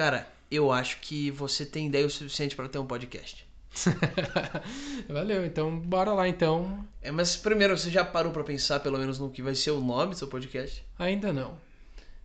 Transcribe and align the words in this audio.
Cara, 0.00 0.26
eu 0.50 0.72
acho 0.72 0.98
que 1.02 1.30
você 1.30 1.66
tem 1.66 1.88
ideia 1.88 2.06
o 2.06 2.10
suficiente 2.10 2.56
pra 2.56 2.66
ter 2.66 2.78
um 2.78 2.86
podcast. 2.86 3.46
Valeu, 5.06 5.44
então 5.44 5.78
bora 5.78 6.14
lá 6.14 6.26
então. 6.26 6.88
É, 7.02 7.10
mas 7.10 7.36
primeiro, 7.36 7.76
você 7.76 7.90
já 7.90 8.02
parou 8.02 8.32
pra 8.32 8.42
pensar 8.42 8.80
pelo 8.80 8.96
menos 8.96 9.18
no 9.18 9.28
que 9.28 9.42
vai 9.42 9.54
ser 9.54 9.72
o 9.72 9.80
nome 9.82 10.12
do 10.12 10.16
seu 10.16 10.26
podcast? 10.26 10.82
Ainda 10.98 11.34
não. 11.34 11.58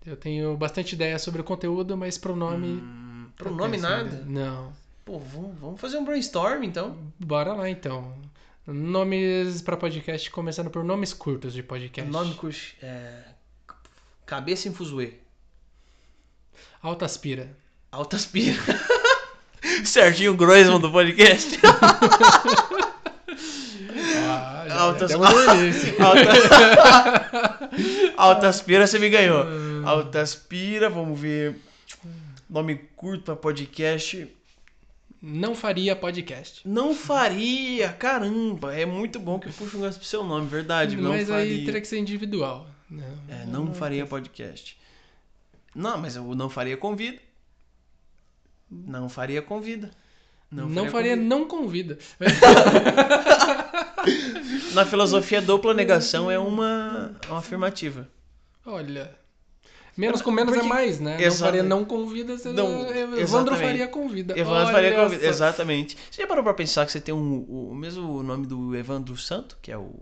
Eu 0.06 0.16
tenho 0.16 0.56
bastante 0.56 0.94
ideia 0.94 1.20
sobre 1.20 1.42
o 1.42 1.44
conteúdo, 1.44 1.98
mas 1.98 2.18
pro 2.18 2.34
nome. 2.34 2.82
Hum, 2.82 3.28
pro 3.36 3.50
não 3.50 3.58
nome 3.58 3.72
penso 3.74 3.90
nada? 3.90 4.24
Não. 4.26 4.72
Pô, 5.04 5.20
vamos, 5.20 5.60
vamos 5.60 5.82
fazer 5.82 5.98
um 5.98 6.06
brainstorm 6.06 6.64
então. 6.64 6.98
Bora 7.20 7.52
lá 7.52 7.70
então. 7.70 8.16
Nomes 8.66 9.62
pra 9.62 9.76
podcast, 9.76 10.32
começando 10.32 10.70
por 10.70 10.82
nomes 10.82 11.12
curtos 11.12 11.52
de 11.52 11.62
podcast. 11.62 12.10
Nome 12.10 12.36
curso. 12.36 12.74
É... 12.82 13.22
Cabeça 14.26 14.70
em 14.70 14.74
Fuzue. 14.74 15.20
Altaspira. 16.82 17.65
Altas 17.96 18.26
Pira. 18.26 18.60
Serginho 19.86 20.36
Groisman 20.36 20.80
do 20.82 20.92
podcast. 20.92 21.58
Ah, 24.28 24.66
Altas- 24.82 25.10
demos 25.12 25.30
no 25.34 25.56
início. 25.56 25.96
Alta... 26.04 27.70
Altaspira, 28.18 28.86
você 28.86 29.00
me 29.00 29.10
ganhou. 29.10 29.46
Altaspira, 29.86 30.90
vamos 30.90 31.18
ver. 31.20 31.56
Nome 32.50 32.76
curto 32.96 33.24
pra 33.24 33.36
podcast. 33.36 34.28
Não 35.22 35.56
faria 35.56 35.96
podcast. 35.96 36.62
Não 36.68 36.94
faria, 36.94 37.90
caramba. 37.90 38.76
É 38.76 38.86
muito 38.86 39.20
bom 39.20 39.40
que 39.40 39.50
puxa 39.52 39.78
um 39.78 39.82
gosto 39.82 40.00
pro 40.00 40.08
seu 40.08 40.24
nome, 40.24 40.48
verdade. 40.48 40.96
Não 40.98 41.12
mas 41.12 41.28
faria. 41.30 41.44
aí 41.56 41.66
teria 41.66 41.82
que 41.82 41.88
ser 41.88 41.98
individual. 42.00 42.68
Não, 42.90 43.04
É, 43.30 43.46
não 43.46 43.74
faria 43.74 44.06
podcast. 44.06 44.78
Não, 45.74 45.98
mas 45.98 46.16
eu 46.16 46.24
não 46.36 46.50
faria 46.50 46.76
convida. 46.78 47.18
Não 48.70 49.08
faria 49.10 49.42
convida. 49.42 49.92
Não, 50.52 50.70
faria, 50.90 51.16
convida. 51.16 51.16
não 51.36 51.48
convida. 51.48 51.98
Na 54.74 54.86
filosofia, 54.86 55.42
dupla 55.42 55.74
negação 55.74 56.30
é 56.30 56.38
uma, 56.38 57.16
uma 57.28 57.40
afirmativa. 57.40 58.08
Olha. 58.66 59.12
Menos 59.98 60.22
com 60.22 60.30
menos 60.30 60.54
Porque- 60.54 60.66
é 60.66 60.70
mais, 60.70 61.00
né? 61.00 61.14
Não 61.18 61.24
Exato. 61.24 61.44
faria 61.46 61.64
não 61.64 61.86
convida, 61.86 62.38
você 62.38 62.52
Não, 62.52 62.84
não, 62.84 62.90
Evandro 62.90 63.20
exatamente. 63.22 63.62
faria 63.64 63.88
convida. 63.88 64.38
Evandro 64.38 64.74
faria 64.74 64.90
Olha 64.92 65.04
convida. 65.06 65.24
só. 65.24 65.30
Exatamente. 65.30 65.98
Você 66.12 66.22
já 66.22 66.28
parou 66.28 66.44
pra 66.44 66.54
pensar 66.54 66.86
que 66.86 66.92
você 66.92 67.00
tem 67.00 67.16
um, 67.16 67.46
o, 67.48 67.70
o 67.72 67.76
mesmo 67.76 68.22
nome 68.22 68.46
do 68.46 68.76
Evandro 68.76 69.16
Santo, 69.16 69.58
que 69.62 69.72
é 69.72 69.78
o. 69.78 69.94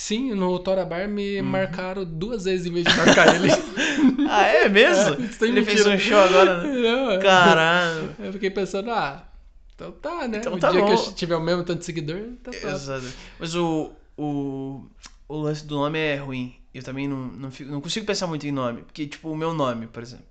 Sim, 0.00 0.32
no 0.32 0.58
Tora 0.60 0.84
Bar 0.84 1.08
Uhum. 1.08 1.14
me 1.14 1.42
marcaram 1.42 2.04
duas 2.04 2.44
vezes 2.44 2.66
em 2.66 2.72
vez 2.72 2.84
de 2.86 2.96
marcar 2.96 3.34
ele. 3.34 3.48
Ah, 4.30 4.46
é 4.46 4.68
mesmo? 4.68 5.14
É, 5.24 5.28
sem 5.32 5.48
Ele 5.48 5.64
fez 5.64 5.78
mentira. 5.86 5.96
um 5.96 5.98
show 5.98 6.18
agora, 6.20 6.62
né? 6.62 7.14
É. 7.16 7.18
Caralho. 7.18 8.14
Eu 8.20 8.32
fiquei 8.32 8.50
pensando, 8.50 8.90
ah, 8.90 9.26
então 9.74 9.90
tá, 9.90 10.28
né? 10.28 10.38
Então 10.38 10.54
o 10.54 10.58
tá 10.58 10.70
dia 10.70 10.80
bom. 10.82 10.86
que 10.86 10.92
eu 11.08 11.12
tiver 11.14 11.34
o 11.36 11.40
mesmo 11.40 11.64
tanto 11.64 11.78
de 11.80 11.84
seguidor, 11.86 12.20
tá 12.44 12.50
top. 12.52 12.66
Exato. 12.66 13.06
Mas 13.40 13.54
o, 13.56 13.90
o, 14.16 14.84
o 15.28 15.36
lance 15.38 15.64
do 15.66 15.74
nome 15.76 15.98
é 15.98 16.16
ruim. 16.16 16.54
Eu 16.74 16.82
também 16.82 17.08
não, 17.08 17.16
não, 17.16 17.50
fico- 17.50 17.70
não 17.72 17.80
consigo 17.80 18.04
pensar 18.06 18.26
muito 18.26 18.46
em 18.46 18.52
nome. 18.52 18.82
Porque, 18.82 19.06
tipo, 19.06 19.30
o 19.30 19.36
meu 19.36 19.52
nome, 19.54 19.86
por 19.88 20.02
exemplo. 20.02 20.26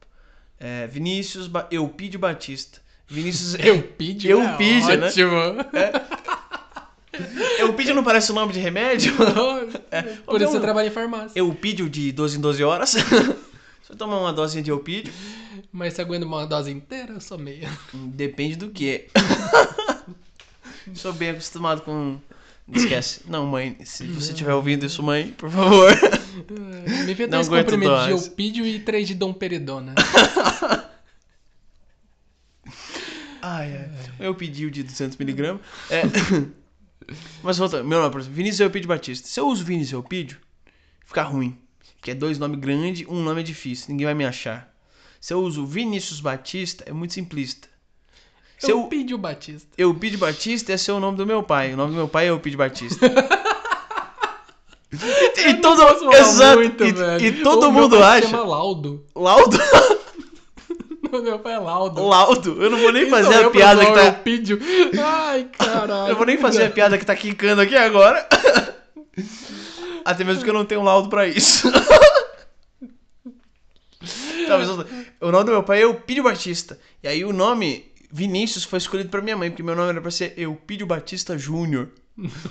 É 0.59 0.87
Vinícius 0.87 1.47
ba 1.47 1.67
Eupídio 1.71 2.19
Batista. 2.19 2.79
Vinícius. 3.07 3.55
Eupídio, 3.65 4.29
Eupídio, 4.31 4.91
é 4.91 4.97
né? 4.97 5.07
ótimo. 5.07 5.37
Eupídio 7.67 7.95
não 7.95 8.03
parece 8.03 8.31
o 8.31 8.35
nome 8.35 8.53
de 8.53 8.59
remédio? 8.59 9.13
Por 10.25 10.41
isso 10.41 10.51
você 10.51 10.59
trabalha 10.59 10.87
em 10.87 10.91
farmácia. 10.91 11.37
Eupídio 11.39 11.89
de 11.89 12.11
12 12.11 12.37
em 12.37 12.41
12 12.41 12.63
horas. 12.63 12.89
Se 13.87 13.93
eu 13.93 13.95
tomar 13.95 14.19
uma 14.19 14.33
dose 14.33 14.61
de 14.61 14.69
eupídio, 14.69 15.13
Mas 15.71 15.93
você 15.93 16.01
aguenta 16.01 16.25
uma 16.25 16.45
dose 16.45 16.69
inteira, 16.69 17.13
eu 17.13 17.21
sou 17.21 17.37
meia. 17.37 17.69
depende 17.93 18.55
do 18.57 18.69
que. 18.69 19.07
Sou 20.93 21.11
bem 21.11 21.31
acostumado 21.31 21.81
com. 21.81 22.17
Esquece. 22.73 23.21
Não, 23.27 23.45
mãe, 23.45 23.77
se 23.85 24.05
você 24.07 24.31
estiver 24.31 24.53
ouvindo 24.53 24.85
isso, 24.85 25.01
mãe, 25.03 25.33
por 25.37 25.49
favor. 25.49 25.93
Me 27.05 27.13
vê 27.13 27.23
aguento 27.23 27.49
comprimidos 27.49 28.03
de 28.03 28.09
dose. 28.11 28.27
eupídio 28.27 28.65
e 28.65 28.79
três 28.79 29.07
de 29.07 29.13
domperidona. 29.13 29.95
Ai, 33.41 33.73
ai. 33.77 33.89
Eu 34.19 34.35
pedi 34.35 34.65
o 34.65 34.71
de 34.71 34.83
200mg. 34.83 35.59
É. 35.89 36.01
Mas 37.41 37.57
voltando, 37.57 37.87
meu 37.87 37.99
nome, 37.99 38.11
por 38.11 38.19
exemplo, 38.19 38.35
Vinícius 38.35 38.59
Eupídio 38.61 38.87
Batista. 38.87 39.27
Se 39.27 39.39
eu 39.39 39.47
uso 39.47 39.63
Vinícius 39.63 39.93
Eupídio, 39.93 40.37
fica 41.05 41.23
ruim. 41.23 41.57
Porque 41.95 42.11
é 42.11 42.15
dois 42.15 42.37
nomes 42.37 42.59
grandes, 42.59 43.07
um 43.07 43.23
nome 43.23 43.41
é 43.41 43.43
difícil, 43.43 43.87
ninguém 43.89 44.05
vai 44.05 44.13
me 44.13 44.25
achar. 44.25 44.73
Se 45.19 45.33
eu 45.33 45.39
uso 45.39 45.65
Vinícius 45.65 46.19
Batista, 46.19 46.83
é 46.87 46.93
muito 46.93 47.13
simplista. 47.13 47.67
Se 48.57 48.71
eu, 48.71 48.79
Eupídio 48.79 49.17
Batista. 49.17 49.67
Eupídio 49.77 50.19
Batista, 50.19 50.73
é 50.73 50.93
o 50.93 50.99
nome 50.99 51.17
do 51.17 51.25
meu 51.25 51.43
pai. 51.43 51.73
O 51.73 51.77
nome 51.77 51.91
do 51.91 51.97
meu 51.97 52.07
pai 52.07 52.25
é 52.25 52.29
Eupídio 52.29 52.57
Batista. 52.57 53.05
e, 55.37 55.49
e 55.49 55.53
todo 55.55 55.81
exato, 56.13 56.59
muito, 56.59 56.83
e, 56.83 57.27
e 57.27 57.43
todo 57.43 57.67
O 57.67 57.71
meu 57.71 57.83
mundo 57.83 57.99
pai 57.99 58.19
acha. 58.19 58.41
Laudo. 58.41 59.05
Laudo? 59.15 59.57
O 61.11 61.21
meu 61.21 61.39
pai 61.39 61.53
é 61.53 61.59
Laudo. 61.59 62.05
Laudo? 62.05 62.61
Eu 62.63 62.69
não 62.69 62.77
vou 62.79 62.91
nem 62.91 63.09
fazer 63.09 63.27
Então, 63.29 63.39
a 63.39 63.43
eu 63.43 63.51
piada 63.51 63.85
que 63.85 63.91
tá. 63.93 64.11
Ai, 65.03 65.49
caralho. 65.57 66.09
Eu 66.11 66.15
vou 66.15 66.25
nem 66.25 66.37
fazer 66.37 66.63
a 66.65 66.69
piada 66.69 66.97
que 66.97 67.05
tá 67.05 67.15
quicando 67.15 67.61
aqui 67.61 67.75
agora. 67.75 68.27
Até 70.05 70.23
mesmo 70.23 70.39
porque 70.39 70.49
eu 70.49 70.53
não 70.53 70.65
tenho 70.65 70.83
laudo 70.83 71.09
pra 71.09 71.27
isso. 71.27 71.69
Tá, 74.47 74.57
mas 74.57 74.67
eu- 74.69 74.85
o 75.21 75.31
nome 75.31 75.43
do 75.45 75.51
meu 75.51 75.63
pai 75.63 75.79
é 75.79 75.83
Eupídio 75.83 76.23
Batista. 76.23 76.79
E 77.03 77.07
aí 77.07 77.25
o 77.25 77.33
nome 77.33 77.91
Vinícius 78.11 78.63
foi 78.63 78.77
escolhido 78.77 79.09
pra 79.09 79.21
minha 79.21 79.35
mãe, 79.35 79.49
porque 79.49 79.63
meu 79.63 79.75
nome 79.75 79.89
era 79.89 80.01
pra 80.01 80.11
ser 80.11 80.33
Eupídio 80.37 80.87
Batista 80.87 81.37
Júnior. 81.37 81.89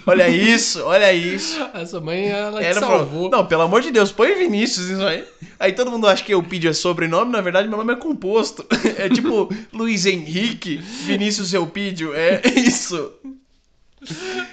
Olha 0.07 0.29
isso, 0.29 0.81
olha 0.85 1.13
isso. 1.13 1.61
A 1.75 1.85
sua 1.85 2.01
mãe, 2.01 2.29
ela 2.29 2.61
te 2.61 2.67
Ela 2.67 2.81
salvou. 2.81 3.07
falou, 3.07 3.31
não, 3.31 3.47
pelo 3.47 3.63
amor 3.63 3.83
de 3.83 3.91
Deus, 3.91 4.13
põe 4.13 4.35
Vinícius 4.35 4.89
nisso 4.89 5.03
aí. 5.03 5.25
Aí 5.59 5.73
todo 5.73 5.91
mundo 5.91 6.07
acha 6.07 6.23
que 6.23 6.33
Eupídio 6.33 6.71
é 6.71 6.73
sobrenome, 6.73 7.33
na 7.33 7.41
verdade 7.41 7.69
meu 7.69 7.77
nome 7.79 7.93
é 7.93 7.97
composto. 7.97 8.65
É 8.97 9.09
tipo 9.09 9.49
Luiz 9.73 10.07
Henrique, 10.07 10.77
Vinícius 10.77 11.53
Eupídio, 11.53 12.15
é 12.15 12.41
isso. 12.57 13.13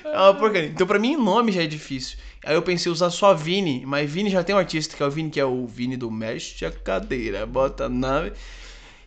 É 0.03 0.17
uma 0.17 0.33
porcaria. 0.33 0.69
Então 0.69 0.87
pra 0.87 0.97
mim 0.99 1.15
nome 1.15 1.51
já 1.51 1.61
é 1.63 1.67
difícil. 1.67 2.17
Aí 2.43 2.55
eu 2.55 2.61
pensei 2.61 2.91
usar 2.91 3.09
só 3.09 3.33
Vini, 3.33 3.83
mas 3.85 4.09
Vini 4.09 4.29
já 4.29 4.43
tem 4.43 4.53
um 4.55 4.57
artista 4.57 4.97
que 4.97 5.03
é 5.03 5.05
o 5.05 5.11
Vini, 5.11 5.29
que 5.29 5.39
é 5.39 5.45
o 5.45 5.65
Vini 5.65 5.95
do 5.95 6.09
Mexe 6.11 6.65
a 6.65 6.71
Cadeira, 6.71 7.45
bota 7.45 7.85
a 7.85 7.89
nave. 7.89 8.33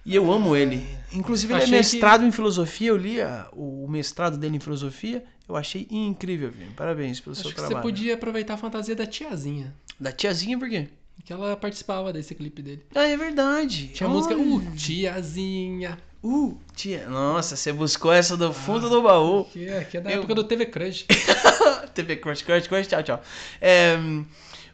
E 0.06 0.14
eu 0.14 0.30
amo 0.32 0.54
ele. 0.54 0.86
Inclusive 1.12 1.52
ele 1.52 1.60
é 1.60 1.64
Achei 1.64 1.72
que- 1.72 1.78
mestrado 1.94 2.24
em 2.24 2.30
filosofia, 2.30 2.88
eu 2.90 2.96
li 2.96 3.20
a- 3.20 3.48
o 3.52 3.86
mestrado 3.88 4.38
dele 4.38 4.56
em 4.56 4.60
filosofia. 4.60 5.24
Eu 5.48 5.56
achei 5.56 5.86
incrível, 5.90 6.50
Vini. 6.50 6.70
Parabéns 6.76 7.18
pelo 7.20 7.34
seu 7.34 7.42
Acho 7.46 7.50
que 7.50 7.54
trabalho. 7.56 7.76
você 7.76 7.82
podia 7.82 8.14
aproveitar 8.14 8.54
a 8.54 8.56
fantasia 8.56 8.94
da 8.94 9.04
tiazinha. 9.06 9.74
Da 9.98 10.12
tiazinha, 10.12 10.56
por 10.58 10.68
quê? 10.68 10.88
Que 11.24 11.32
ela 11.32 11.56
participava 11.56 12.12
desse 12.12 12.34
clipe 12.36 12.62
dele. 12.62 12.84
Ah, 12.94 13.06
é 13.08 13.16
verdade. 13.16 13.88
Tinha 13.88 14.08
a 14.08 14.12
música. 14.12 14.36
Uh, 14.36 14.60
tiazinha. 14.76 15.98
Uh, 16.22 16.56
tia. 16.74 17.08
Nossa, 17.08 17.56
você 17.56 17.72
buscou 17.72 18.12
essa 18.12 18.36
do 18.36 18.52
fundo 18.52 18.88
do 18.88 19.02
baú. 19.02 19.44
Que 19.44 19.66
é, 19.68 19.84
que 19.84 19.96
é 19.96 20.00
da 20.00 20.10
Eu- 20.10 20.18
época 20.18 20.34
do 20.36 20.44
TV 20.44 20.66
Crush. 20.66 21.04
TV 21.94 22.16
Crush, 22.16 22.42
Crush, 22.42 22.68
Crush, 22.68 22.86
tchau, 22.88 23.02
tchau. 23.02 23.22
É, 23.60 23.96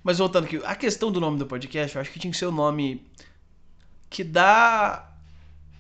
mas 0.03 0.19
voltando 0.19 0.45
aqui, 0.45 0.61
a 0.65 0.75
questão 0.75 1.11
do 1.13 1.21
nome 1.21 1.39
do 1.39 1.47
podcast, 1.47 1.95
eu 1.97 2.03
acho 2.03 2.11
que 2.11 2.19
tinha 2.19 2.31
que 2.31 2.37
ser 2.37 2.47
o 2.47 2.53
nome 2.53 3.03
que 4.11 4.25
dá. 4.25 5.09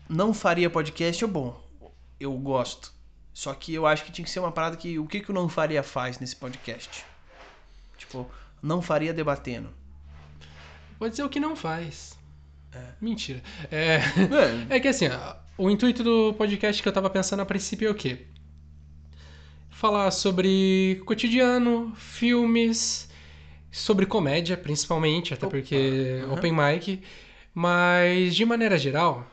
Não 0.09 0.35
faria 0.35 0.69
podcast, 0.71 1.23
é 1.23 1.27
bom. 1.27 1.61
Eu 2.19 2.33
gosto. 2.35 2.93
Só 3.33 3.55
que 3.55 3.73
eu 3.73 3.87
acho 3.87 4.05
que 4.05 4.13
tinha 4.13 4.25
que 4.25 4.31
ser 4.31 4.41
uma 4.41 4.53
parada 4.53 4.77
que. 4.77 4.99
O 4.99 5.07
que, 5.07 5.21
que 5.21 5.31
o 5.31 5.35
Não 5.35 5.49
Faria 5.49 5.83
faz 5.83 6.19
nesse 6.19 6.37
podcast? 6.37 7.05
Tipo, 7.97 8.31
não 8.63 8.83
faria 8.83 9.15
debatendo. 9.15 9.71
Pode 10.99 11.17
ser 11.17 11.23
o 11.23 11.29
que 11.29 11.41
não 11.41 11.57
faz. 11.57 12.17
Mentira. 13.01 13.43
É, 13.71 13.97
É, 14.71 14.77
é 14.77 14.81
que 14.81 14.89
assim, 14.89 15.07
o 15.59 15.69
intuito 15.69 16.03
do 16.05 16.33
podcast 16.35 16.83
que 16.83 16.89
eu 16.89 16.93
tava 16.93 17.11
pensando 17.11 17.41
a 17.41 17.47
princípio 17.47 17.89
é 17.89 17.91
o 17.91 17.95
quê? 17.95 18.27
Falar 19.71 20.11
sobre 20.13 21.03
cotidiano, 21.05 21.93
filmes, 21.97 23.09
sobre 23.71 24.07
comédia, 24.07 24.57
principalmente, 24.57 25.35
até 25.35 25.47
Opa, 25.47 25.57
porque 25.57 26.21
aham. 26.25 26.35
open 26.35 26.53
mic. 26.53 27.03
Mas, 27.55 28.35
de 28.35 28.45
maneira 28.45 28.79
geral, 28.79 29.27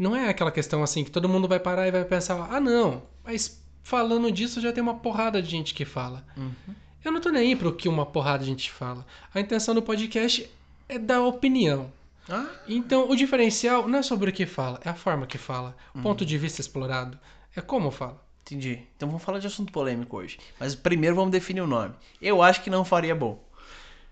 não 0.00 0.16
é 0.16 0.30
aquela 0.30 0.50
questão 0.50 0.82
assim 0.82 1.04
que 1.04 1.10
todo 1.10 1.28
mundo 1.28 1.46
vai 1.46 1.60
parar 1.60 1.86
e 1.86 1.90
vai 1.90 2.04
pensar, 2.06 2.48
ah, 2.50 2.58
não, 2.58 3.02
mas 3.22 3.62
falando 3.82 4.32
disso 4.32 4.58
já 4.58 4.72
tem 4.72 4.82
uma 4.82 4.94
porrada 4.94 5.42
de 5.42 5.50
gente 5.50 5.74
que 5.74 5.84
fala. 5.84 6.24
Uhum. 6.34 6.74
Eu 7.04 7.12
não 7.12 7.20
tô 7.20 7.28
nem 7.28 7.42
aí 7.42 7.56
pro 7.56 7.74
que 7.74 7.86
uma 7.86 8.06
porrada 8.06 8.38
de 8.38 8.46
gente 8.46 8.70
fala. 8.72 9.04
A 9.34 9.38
intenção 9.38 9.74
do 9.74 9.82
podcast 9.82 10.50
é 10.88 10.98
dar 10.98 11.22
opinião. 11.22 11.92
Ah, 12.26 12.46
Então, 12.66 13.10
o 13.10 13.14
diferencial 13.14 13.86
não 13.86 13.98
é 13.98 14.02
sobre 14.02 14.30
o 14.30 14.32
que 14.32 14.46
fala, 14.46 14.80
é 14.82 14.88
a 14.88 14.94
forma 14.94 15.26
que 15.26 15.36
fala. 15.36 15.76
Uhum. 15.94 16.02
ponto 16.02 16.24
de 16.24 16.38
vista 16.38 16.62
explorado 16.62 17.18
é 17.54 17.60
como 17.60 17.90
fala. 17.90 18.24
entendi. 18.40 18.80
Então 18.96 19.06
vamos 19.06 19.22
falar 19.22 19.38
de 19.38 19.48
assunto 19.48 19.70
polêmico 19.70 20.16
hoje. 20.16 20.38
Mas 20.58 20.74
primeiro 20.74 21.14
vamos 21.14 21.30
definir 21.30 21.60
o 21.60 21.66
nome. 21.66 21.94
Eu 22.22 22.42
acho 22.42 22.62
que 22.62 22.70
não 22.70 22.86
faria 22.86 23.14
bom. 23.14 23.38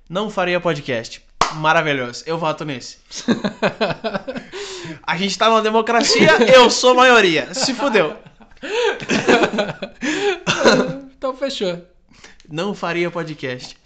Não 0.07 0.29
faria 0.29 0.61
podcast. 0.61 1.25
Maravilhoso. 1.55 2.25
Eu 2.27 2.37
voto 2.37 2.65
nesse. 2.65 2.99
A 5.03 5.17
gente 5.17 5.39
tá 5.39 5.49
numa 5.49 5.63
democracia, 5.63 6.31
eu 6.55 6.71
sou 6.71 6.95
maioria. 6.95 7.53
Se 7.55 7.75
fudeu. 7.75 8.17
então 11.17 11.37
fechou. 11.37 11.85
Não 12.49 12.75
faria 12.75 13.11
podcast. 13.11 13.77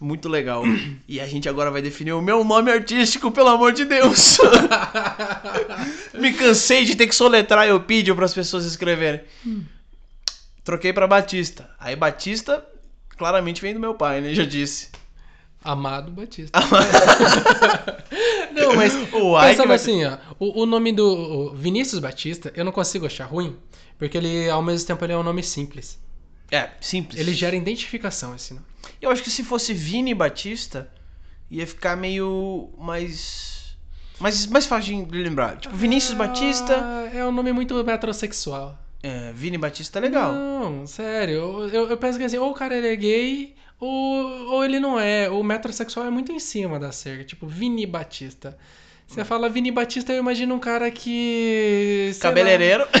Muito 0.00 0.28
legal. 0.28 0.62
E 1.08 1.20
a 1.20 1.26
gente 1.26 1.48
agora 1.48 1.70
vai 1.70 1.82
definir 1.82 2.12
o 2.12 2.22
meu 2.22 2.44
nome 2.44 2.70
artístico, 2.70 3.32
pelo 3.32 3.48
amor 3.48 3.72
de 3.72 3.84
Deus. 3.84 4.38
Me 6.14 6.32
cansei 6.32 6.84
de 6.84 6.94
ter 6.94 7.08
que 7.08 7.14
soletrar 7.14 7.66
Eupídio 7.66 8.14
para 8.14 8.24
as 8.24 8.32
pessoas 8.32 8.64
escreverem. 8.64 9.22
Troquei 10.62 10.92
para 10.92 11.08
Batista. 11.08 11.68
Aí 11.80 11.96
Batista 11.96 12.64
claramente 13.16 13.60
vem 13.60 13.74
do 13.74 13.80
meu 13.80 13.94
pai, 13.94 14.20
né? 14.20 14.32
Já 14.32 14.44
disse. 14.44 14.88
Amado 15.64 16.12
Batista. 16.12 16.56
não, 18.58 18.74
mas 18.74 18.94
O 19.12 19.40
pensando 19.40 19.72
assim, 19.72 20.04
ó, 20.04 20.18
o, 20.38 20.62
o 20.62 20.66
nome 20.66 20.92
do 20.92 21.06
o 21.06 21.54
Vinícius 21.54 22.00
Batista, 22.00 22.52
eu 22.54 22.64
não 22.64 22.72
consigo 22.72 23.06
achar 23.06 23.26
ruim, 23.26 23.56
porque 23.98 24.16
ele, 24.16 24.48
ao 24.48 24.62
mesmo 24.62 24.86
tempo, 24.86 25.04
ele 25.04 25.12
é 25.12 25.16
um 25.16 25.22
nome 25.22 25.42
simples. 25.42 25.98
É, 26.50 26.70
simples. 26.80 27.20
Ele 27.20 27.32
gera 27.34 27.54
identificação, 27.56 28.34
esse 28.34 28.54
nome. 28.54 28.66
Eu 29.00 29.10
acho 29.10 29.22
que 29.22 29.30
se 29.30 29.44
fosse 29.44 29.74
Vini 29.74 30.14
Batista, 30.14 30.90
ia 31.50 31.66
ficar 31.66 31.96
meio 31.96 32.70
mais. 32.78 33.76
Mais, 34.18 34.46
mais 34.46 34.66
fácil 34.66 35.06
de 35.06 35.22
lembrar. 35.22 35.58
Tipo, 35.58 35.76
Vinícius 35.76 36.14
Batista. 36.14 36.80
Ah, 36.82 37.16
é 37.16 37.24
um 37.24 37.30
nome 37.30 37.52
muito 37.52 37.74
metrosexual. 37.84 38.76
É, 39.00 39.32
Vini 39.32 39.56
Batista 39.56 39.98
é 39.98 40.02
legal. 40.02 40.32
Não, 40.32 40.86
sério. 40.86 41.34
Eu, 41.34 41.68
eu, 41.68 41.90
eu 41.90 41.96
penso 41.96 42.18
que 42.18 42.24
assim, 42.24 42.38
ou 42.38 42.50
o 42.50 42.54
cara 42.54 42.74
é 42.74 42.96
gay, 42.96 43.54
ou, 43.80 44.52
ou 44.52 44.64
ele 44.64 44.78
não 44.80 44.98
é. 44.98 45.28
O 45.30 45.42
metrosexual 45.42 46.06
é 46.06 46.10
muito 46.10 46.32
em 46.32 46.38
cima 46.38 46.78
da 46.78 46.92
cerca. 46.92 47.24
Tipo, 47.24 47.46
Vini 47.46 47.86
Batista. 47.86 48.56
Você 49.06 49.24
fala 49.24 49.48
Vini 49.48 49.70
Batista, 49.70 50.12
eu 50.12 50.18
imagino 50.18 50.54
um 50.54 50.58
cara 50.58 50.90
que. 50.90 52.12
Cabeleireiro. 52.20 52.86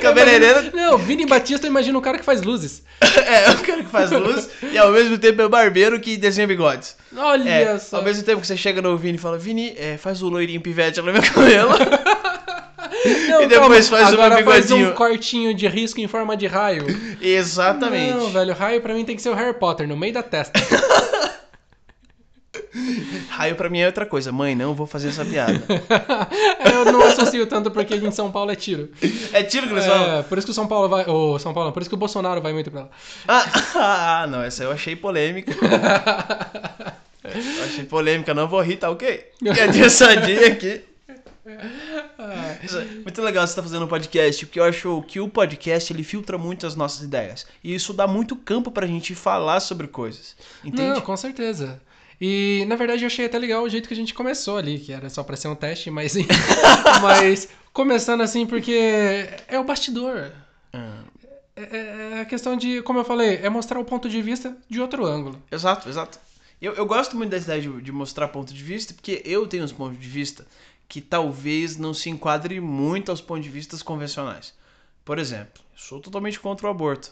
Cabeleireiro 0.00 0.70
Não, 0.74 0.96
Vini 0.98 1.26
Batista, 1.26 1.66
eu 1.66 1.70
imagino 1.70 1.98
um 1.98 2.02
cara 2.02 2.18
que 2.18 2.24
faz 2.24 2.42
luzes. 2.42 2.82
é 3.26 3.50
o 3.50 3.58
cara 3.58 3.82
que 3.82 3.90
faz 3.90 4.10
luz 4.10 4.48
e 4.62 4.78
ao 4.78 4.90
mesmo 4.92 5.18
tempo 5.18 5.42
é 5.42 5.46
o 5.46 5.48
barbeiro 5.48 5.98
que 6.00 6.16
desenha 6.16 6.46
bigodes. 6.46 6.96
Olha 7.16 7.50
É, 7.50 7.78
só. 7.78 7.98
ao 7.98 8.02
mesmo 8.02 8.22
tempo 8.22 8.40
que 8.40 8.46
você 8.46 8.56
chega 8.56 8.80
no 8.80 8.96
Vini 8.96 9.16
e 9.18 9.20
fala, 9.20 9.38
Vini, 9.38 9.74
é, 9.76 9.96
faz 9.96 10.22
o 10.22 10.28
loirinho 10.28 10.60
pivete 10.60 11.00
no 11.00 11.12
meu 11.12 11.22
cabelo. 11.22 11.72
Não, 13.34 13.42
e 13.42 13.46
depois 13.46 13.88
faz 13.88 14.10
o 14.10 14.14
Agora 14.14 14.44
faz 14.44 14.66
bigodinho. 14.66 14.90
um 14.90 14.94
cortinho 14.94 15.54
de 15.54 15.66
risco 15.66 16.00
em 16.00 16.06
forma 16.06 16.36
de 16.36 16.46
raio. 16.46 16.86
Exatamente. 17.20 18.14
Não, 18.14 18.30
velho, 18.30 18.54
raio 18.54 18.80
pra 18.80 18.94
mim 18.94 19.04
tem 19.04 19.16
que 19.16 19.22
ser 19.22 19.30
o 19.30 19.34
Harry 19.34 19.54
Potter, 19.54 19.88
no 19.88 19.96
meio 19.96 20.12
da 20.12 20.22
testa. 20.22 20.60
Raio 23.28 23.54
pra 23.56 23.68
mim 23.68 23.80
é 23.80 23.86
outra 23.86 24.04
coisa. 24.06 24.32
Mãe, 24.32 24.54
não 24.54 24.74
vou 24.74 24.86
fazer 24.86 25.08
essa 25.08 25.24
piada. 25.24 25.52
eu 26.72 26.92
não 26.92 27.02
associo 27.02 27.46
tanto 27.46 27.70
porque 27.70 27.94
em 27.94 28.10
São 28.10 28.30
Paulo 28.30 28.50
é 28.50 28.56
tiro. 28.56 28.90
É 29.32 29.42
tiro 29.42 29.66
que 29.66 29.72
eles 29.72 29.86
falam. 29.86 30.18
É, 30.18 30.22
por 30.22 30.38
isso 30.38 30.46
que 30.46 30.50
o 30.50 30.54
São 30.54 30.66
Paulo 30.66 30.88
vai. 30.88 31.04
O 31.08 31.38
São 31.38 31.54
Paulo, 31.54 31.72
por 31.72 31.82
isso 31.82 31.88
que 31.88 31.94
o 31.94 31.98
Bolsonaro 31.98 32.40
vai 32.40 32.52
muito 32.52 32.70
pra 32.70 32.82
lá. 32.82 32.88
Ah, 33.26 33.44
ah, 33.74 34.26
não, 34.26 34.42
essa 34.42 34.64
eu 34.64 34.72
achei 34.72 34.96
polêmica. 34.96 35.52
Eu 37.24 37.64
achei 37.64 37.84
polêmica, 37.84 38.34
não 38.34 38.48
vou 38.48 38.60
rir, 38.60 38.76
tá 38.76 38.90
ok? 38.90 39.24
Quer 39.54 39.68
dizer, 39.68 39.90
sadia 39.90 40.48
aqui. 40.48 40.82
É 42.72 42.84
Muito 43.04 43.22
legal 43.22 43.46
você 43.46 43.52
estar 43.52 43.62
fazendo 43.62 43.84
um 43.84 43.88
podcast, 43.88 44.46
porque 44.46 44.60
eu 44.60 44.64
acho 44.64 45.02
que 45.08 45.20
o 45.20 45.28
podcast 45.28 45.92
ele 45.92 46.02
filtra 46.02 46.38
muito 46.38 46.66
as 46.66 46.76
nossas 46.76 47.02
ideias. 47.02 47.46
E 47.62 47.74
isso 47.74 47.92
dá 47.92 48.06
muito 48.06 48.36
campo 48.36 48.70
pra 48.70 48.86
gente 48.86 49.14
falar 49.14 49.60
sobre 49.60 49.86
coisas. 49.88 50.36
Entende? 50.64 50.94
Não, 50.94 51.00
com 51.00 51.16
certeza. 51.16 51.80
E 52.20 52.64
na 52.68 52.76
verdade 52.76 53.02
eu 53.02 53.06
achei 53.06 53.26
até 53.26 53.38
legal 53.38 53.64
o 53.64 53.68
jeito 53.68 53.88
que 53.88 53.94
a 53.94 53.96
gente 53.96 54.14
começou 54.14 54.56
ali, 54.56 54.78
que 54.78 54.92
era 54.92 55.10
só 55.10 55.22
pra 55.22 55.36
ser 55.36 55.48
um 55.48 55.54
teste, 55.54 55.90
mas 55.90 56.14
mas 57.02 57.48
começando 57.72 58.20
assim 58.22 58.46
porque 58.46 59.28
é 59.48 59.58
o 59.58 59.64
bastidor. 59.64 60.32
Ah, 60.72 61.02
É, 61.56 62.16
é 62.16 62.20
a 62.20 62.24
questão 62.24 62.56
de, 62.56 62.82
como 62.82 63.00
eu 63.00 63.04
falei, 63.04 63.40
é 63.42 63.48
mostrar 63.48 63.78
o 63.78 63.84
ponto 63.84 64.08
de 64.08 64.22
vista 64.22 64.56
de 64.68 64.80
outro 64.80 65.04
ângulo. 65.04 65.42
exato, 65.50 65.88
exato. 65.88 66.18
Eu, 66.62 66.72
eu 66.74 66.86
gosto 66.86 67.16
muito 67.16 67.30
dessa 67.30 67.44
ideia 67.44 67.60
de, 67.60 67.82
de 67.82 67.92
mostrar 67.92 68.28
ponto 68.28 68.54
de 68.54 68.62
vista, 68.62 68.94
porque 68.94 69.20
eu 69.24 69.46
tenho 69.46 69.64
uns 69.64 69.72
pontos 69.72 70.00
de 70.00 70.08
vista 70.08 70.46
que 70.94 71.00
talvez 71.00 71.76
não 71.76 71.92
se 71.92 72.08
enquadre 72.08 72.60
muito 72.60 73.10
aos 73.10 73.20
pontos 73.20 73.42
de 73.42 73.50
vista 73.50 73.76
convencionais. 73.82 74.54
Por 75.04 75.18
exemplo, 75.18 75.60
eu 75.72 75.78
sou 75.80 75.98
totalmente 75.98 76.38
contra 76.38 76.68
o 76.68 76.70
aborto. 76.70 77.10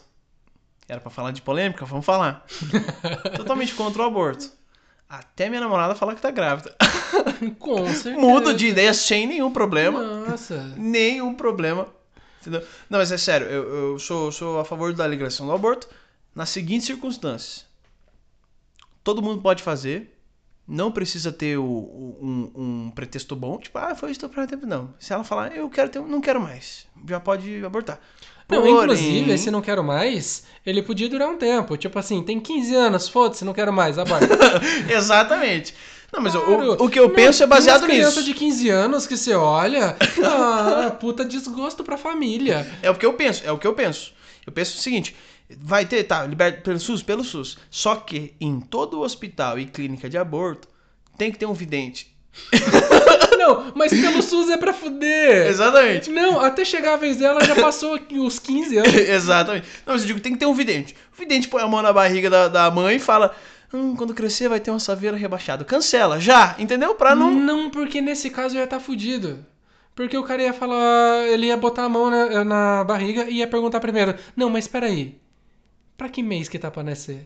Era 0.87 1.01
pra 1.01 1.09
falar 1.09 1.31
de 1.31 1.41
polêmica? 1.41 1.83
Vamos 1.83 2.05
falar. 2.05 2.45
totalmente 3.35 3.73
contra 3.73 4.01
o 4.01 4.05
aborto. 4.05 4.49
Até 5.09 5.49
minha 5.49 5.59
namorada 5.59 5.95
fala 5.95 6.15
que 6.15 6.21
tá 6.21 6.31
grávida. 6.31 6.73
Com 7.59 7.85
certeza. 7.87 8.17
Mudo 8.17 8.53
de 8.53 8.67
ideia 8.67 8.93
sem 8.93 9.27
nenhum 9.27 9.51
problema. 9.51 10.01
Nossa. 10.01 10.63
Nenhum 10.77 11.35
problema. 11.35 11.89
Entendeu? 12.39 12.65
Não, 12.89 12.99
mas 12.99 13.11
é 13.11 13.17
sério, 13.17 13.47
eu, 13.47 13.63
eu 13.75 13.99
sou, 13.99 14.31
sou 14.31 14.61
a 14.61 14.63
favor 14.63 14.93
da 14.93 15.05
legalização 15.05 15.45
do 15.45 15.51
aborto 15.51 15.89
nas 16.33 16.47
seguintes 16.47 16.87
circunstâncias. 16.87 17.65
Todo 19.03 19.21
mundo 19.21 19.41
pode 19.41 19.61
fazer. 19.61 20.12
Não 20.67 20.91
precisa 20.91 21.31
ter 21.31 21.57
o, 21.57 21.63
um, 21.65 22.51
um 22.55 22.91
pretexto 22.95 23.35
bom, 23.35 23.57
tipo, 23.57 23.77
ah, 23.77 23.93
foi 23.95 24.11
estuprar 24.11 24.47
tempo. 24.47 24.65
Não. 24.65 24.93
Se 24.97 25.11
ela 25.11 25.23
falar, 25.23 25.53
eu 25.55 25.69
quero 25.69 25.89
ter, 25.89 25.99
não 26.01 26.21
quero 26.21 26.39
mais, 26.39 26.85
já 27.07 27.19
pode 27.19 27.63
abortar. 27.65 27.99
Não, 28.49 28.59
Porém- 28.61 28.73
inclusive, 28.73 29.31
esse 29.31 29.51
não 29.51 29.61
quero 29.61 29.83
mais, 29.83 30.43
ele 30.65 30.81
podia 30.81 31.09
durar 31.09 31.27
um 31.29 31.37
tempo. 31.37 31.75
Tipo 31.75 31.99
assim, 31.99 32.21
tem 32.23 32.39
15 32.39 32.75
anos, 32.75 33.09
foda-se, 33.09 33.43
não 33.43 33.53
quero 33.53 33.73
mais, 33.73 33.97
aborta. 33.97 34.27
Exatamente. 34.89 35.73
Não, 36.11 36.21
mas 36.21 36.35
o- 36.35 36.41
Claro. 36.41 36.71
o, 36.81 36.85
o 36.85 36.89
que 36.89 36.99
eu 36.99 37.07
Não, 37.07 37.15
penso 37.15 37.43
é 37.43 37.47
baseado 37.47 37.81
umas 37.81 37.89
criança 37.91 38.19
nisso. 38.21 38.23
de 38.23 38.33
15 38.33 38.69
anos 38.69 39.07
que 39.07 39.17
você 39.17 39.33
olha, 39.33 39.97
ah, 40.23 40.91
puta 40.99 41.25
desgosto 41.25 41.83
pra 41.83 41.97
família. 41.97 42.65
É 42.81 42.89
o 42.89 42.95
que 42.95 43.05
eu 43.05 43.13
penso, 43.13 43.41
é 43.45 43.51
o 43.51 43.57
que 43.57 43.65
eu 43.67 43.73
penso. 43.73 44.13
Eu 44.45 44.51
penso 44.53 44.77
o 44.77 44.81
seguinte, 44.81 45.15
vai 45.59 45.85
ter, 45.85 46.03
tá, 46.03 46.25
liberto 46.25 46.61
pelo 46.61 46.79
SUS, 46.79 47.03
pelo 47.03 47.23
SUS. 47.23 47.57
Só 47.69 47.95
que 47.95 48.33
em 48.39 48.59
todo 48.59 49.01
hospital 49.01 49.59
e 49.59 49.65
clínica 49.65 50.09
de 50.09 50.17
aborto 50.17 50.67
tem 51.17 51.31
que 51.31 51.37
ter 51.37 51.45
um 51.45 51.53
vidente. 51.53 52.13
Não, 53.37 53.73
mas 53.75 53.91
pelo 53.91 54.21
SUS 54.21 54.49
é 54.49 54.57
pra 54.57 54.73
fuder. 54.73 55.47
Exatamente. 55.47 56.09
Não, 56.09 56.39
até 56.39 56.63
chegar 56.63 56.93
a 56.93 56.97
vez 56.97 57.17
dela 57.17 57.43
já 57.43 57.55
passou 57.55 57.95
aqui 57.95 58.17
os 58.17 58.39
15 58.39 58.77
anos. 58.77 58.93
Exatamente. 58.95 59.67
Não, 59.85 59.93
mas 59.93 60.01
eu 60.01 60.07
digo, 60.07 60.19
tem 60.19 60.33
que 60.33 60.39
ter 60.39 60.45
um 60.45 60.53
vidente. 60.53 60.95
O 61.13 61.19
vidente 61.19 61.47
põe 61.47 61.61
a 61.61 61.67
mão 61.67 61.81
na 61.81 61.91
barriga 61.91 62.29
da, 62.29 62.47
da 62.47 62.71
mãe 62.71 62.95
e 62.95 62.99
fala: 62.99 63.35
Hum, 63.73 63.95
quando 63.95 64.13
crescer 64.13 64.47
vai 64.47 64.59
ter 64.59 64.71
uma 64.71 64.79
saveira 64.79 65.17
rebaixada. 65.17 65.65
Cancela, 65.65 66.19
já, 66.19 66.55
entendeu? 66.57 66.95
Pra 66.95 67.15
não. 67.15 67.31
Não, 67.31 67.69
porque 67.69 68.01
nesse 68.01 68.29
caso 68.29 68.55
eu 68.55 68.59
ia 68.59 68.65
estar 68.65 68.79
fudido. 68.79 69.45
Porque 69.95 70.17
o 70.17 70.23
cara 70.23 70.41
ia 70.41 70.53
falar, 70.53 71.27
ele 71.27 71.47
ia 71.47 71.57
botar 71.57 71.83
a 71.83 71.89
mão 71.89 72.09
na, 72.09 72.43
na 72.43 72.83
barriga 72.83 73.25
e 73.29 73.37
ia 73.37 73.47
perguntar 73.47 73.79
primeiro: 73.79 74.15
Não, 74.35 74.49
mas 74.49 74.67
peraí, 74.67 75.19
pra 75.97 76.09
que 76.09 76.21
mês 76.23 76.47
que 76.49 76.59
tá 76.59 76.69
pra 76.71 76.83
nascer? 76.83 77.23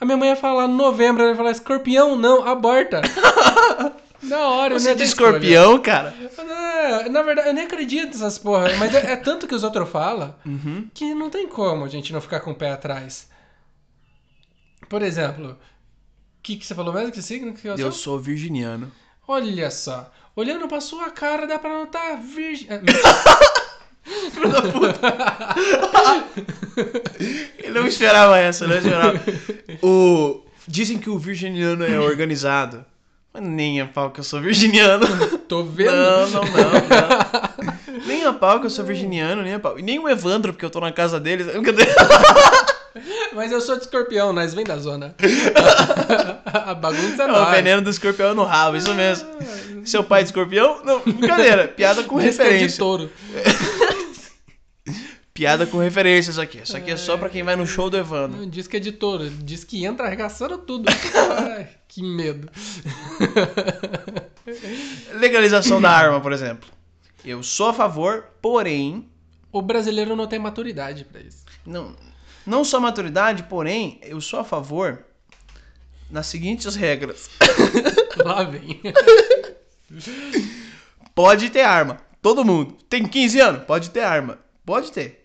A 0.00 0.04
minha 0.04 0.16
mãe 0.16 0.28
ia 0.30 0.36
falar 0.36 0.66
novembro, 0.68 1.22
ela 1.22 1.32
ia 1.32 1.36
falar: 1.36 1.50
Escorpião, 1.52 2.16
não, 2.16 2.46
aborta. 2.46 3.00
Na 4.22 4.48
hora, 4.48 4.78
Você 4.78 4.88
ia 4.88 4.94
de 4.94 4.98
ter 5.02 5.04
escolha. 5.04 5.28
escorpião, 5.36 5.78
cara. 5.82 6.14
É, 6.38 7.08
na 7.10 7.20
verdade, 7.22 7.48
eu 7.48 7.52
nem 7.54 7.64
acredito 7.66 8.06
nessas 8.12 8.38
porra, 8.38 8.74
mas 8.78 8.94
é, 8.94 9.12
é 9.12 9.16
tanto 9.16 9.46
que 9.46 9.54
os 9.54 9.62
outros 9.62 9.86
falam 9.90 10.34
Uhum. 10.46 10.88
que 10.94 11.12
não 11.14 11.28
tem 11.28 11.46
como 11.46 11.84
a 11.84 11.88
gente 11.88 12.10
não 12.10 12.22
ficar 12.22 12.40
com 12.40 12.52
o 12.52 12.54
pé 12.54 12.70
atrás. 12.72 13.28
Por 14.88 15.02
exemplo, 15.02 15.50
o 15.52 15.56
que, 16.42 16.56
que 16.56 16.64
você 16.66 16.74
falou 16.74 16.92
mesmo? 16.94 17.12
Que 17.12 17.20
signo 17.20 17.52
que 17.52 17.68
eu 17.68 17.76
sou? 17.76 17.86
Eu 17.86 17.92
sou 17.92 18.18
virginiano. 18.18 18.90
Olha 19.28 19.70
só, 19.70 20.10
olhando 20.34 20.66
pra 20.68 20.80
sua 20.80 21.10
cara 21.10 21.46
dá 21.46 21.58
pra 21.58 21.78
notar 21.78 22.16
virgem. 22.18 22.66
É, 27.58 27.68
Eu 27.68 27.74
não 27.74 27.86
esperava 27.86 28.38
essa, 28.38 28.66
não 28.66 28.76
esperava. 28.76 29.20
O... 29.82 30.42
Dizem 30.66 30.98
que 30.98 31.10
o 31.10 31.18
virginiano 31.18 31.84
é 31.84 31.98
organizado. 32.00 32.84
Mas 33.32 33.42
nem 33.42 33.80
a 33.80 33.86
pau 33.86 34.10
que 34.10 34.20
eu 34.20 34.24
sou 34.24 34.40
virginiano. 34.40 35.06
Tô 35.48 35.64
vendo. 35.64 35.90
Não, 35.92 36.28
não, 36.30 36.42
não, 36.42 36.50
não. 36.50 38.04
Nem 38.06 38.24
a 38.24 38.32
pau 38.32 38.60
que 38.60 38.66
eu 38.66 38.70
sou 38.70 38.84
virginiano, 38.84 39.42
nem 39.42 39.54
a 39.54 39.58
pau. 39.58 39.78
E 39.78 39.82
nem 39.82 39.98
o 39.98 40.08
Evandro, 40.08 40.52
porque 40.52 40.64
eu 40.64 40.70
tô 40.70 40.80
na 40.80 40.92
casa 40.92 41.18
deles. 41.18 41.46
Mas 43.34 43.50
eu 43.50 43.60
sou 43.60 43.74
de 43.76 43.82
escorpião, 43.82 44.32
nós 44.32 44.54
vem 44.54 44.64
da 44.64 44.76
zona. 44.78 45.14
a 46.44 46.74
bagunça 46.74 47.24
é 47.24 47.26
É 47.26 47.32
o 47.32 47.50
veneno 47.50 47.82
do 47.82 47.90
escorpião 47.90 48.34
no 48.34 48.44
rabo, 48.44 48.76
isso 48.76 48.94
mesmo. 48.94 49.28
Seu 49.84 50.04
pai 50.04 50.22
de 50.22 50.28
escorpião? 50.28 50.80
Não, 50.84 51.00
brincadeira. 51.00 51.66
Piada 51.66 52.04
com 52.04 52.18
que 52.18 52.26
é 52.26 52.30
de 52.30 52.36
referência. 52.36 52.78
touro. 52.78 53.10
Piada 55.34 55.66
com 55.66 55.78
referência 55.78 56.30
isso 56.30 56.40
aqui. 56.40 56.58
Isso 56.62 56.76
aqui 56.76 56.92
é 56.92 56.96
só 56.96 57.16
pra 57.18 57.28
quem 57.28 57.42
vai 57.42 57.56
no 57.56 57.66
show 57.66 57.90
do 57.90 57.96
Evandro. 57.96 58.46
Diz 58.46 58.68
que 58.68 58.76
é 58.76 58.80
de 58.80 58.92
touro. 58.92 59.28
Diz 59.28 59.64
que 59.64 59.84
entra 59.84 60.06
arregaçando 60.06 60.58
tudo. 60.58 60.88
Ai, 61.50 61.68
que 61.88 62.04
medo. 62.04 62.48
Legalização 65.14 65.80
da 65.80 65.90
arma, 65.90 66.20
por 66.20 66.32
exemplo. 66.32 66.70
Eu 67.24 67.42
sou 67.42 67.70
a 67.70 67.74
favor, 67.74 68.26
porém, 68.40 69.08
O 69.50 69.60
brasileiro 69.60 70.14
não 70.14 70.28
tem 70.28 70.38
maturidade 70.38 71.04
pra 71.04 71.20
isso. 71.20 71.44
não, 71.66 71.96
não 72.46 72.62
só 72.64 72.78
maturidade, 72.78 73.42
porém, 73.44 73.98
eu 74.02 74.20
sou 74.20 74.38
a 74.38 74.44
favor 74.44 75.04
nas 76.10 76.26
seguintes 76.26 76.76
regras. 76.76 77.28
Lá 78.24 78.44
vem. 78.44 78.80
Pode 81.14 81.50
ter 81.50 81.62
arma. 81.62 81.98
Todo 82.22 82.44
mundo. 82.44 82.76
Tem 82.88 83.04
15 83.04 83.40
anos? 83.40 83.64
Pode 83.64 83.90
ter 83.90 84.00
arma. 84.00 84.38
Pode 84.64 84.92
ter. 84.92 85.23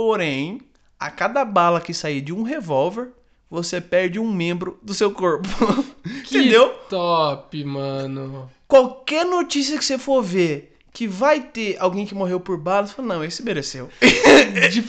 Porém, 0.00 0.60
a 0.96 1.10
cada 1.10 1.44
bala 1.44 1.80
que 1.80 1.92
sair 1.92 2.20
de 2.20 2.32
um 2.32 2.44
revólver, 2.44 3.08
você 3.50 3.80
perde 3.80 4.16
um 4.20 4.32
membro 4.32 4.78
do 4.80 4.94
seu 4.94 5.10
corpo. 5.10 5.48
Entendeu? 6.06 6.68
Top, 6.88 7.64
mano. 7.64 8.48
Qualquer 8.68 9.26
notícia 9.26 9.76
que 9.76 9.84
você 9.84 9.98
for 9.98 10.22
ver 10.22 10.78
que 10.92 11.08
vai 11.08 11.40
ter 11.40 11.76
alguém 11.80 12.06
que 12.06 12.14
morreu 12.14 12.38
por 12.38 12.56
bala, 12.56 12.86
você 12.86 12.94
fala, 12.94 13.08
não, 13.08 13.24
esse 13.24 13.42
mereceu. 13.42 13.88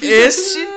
Esse-. 0.03 0.67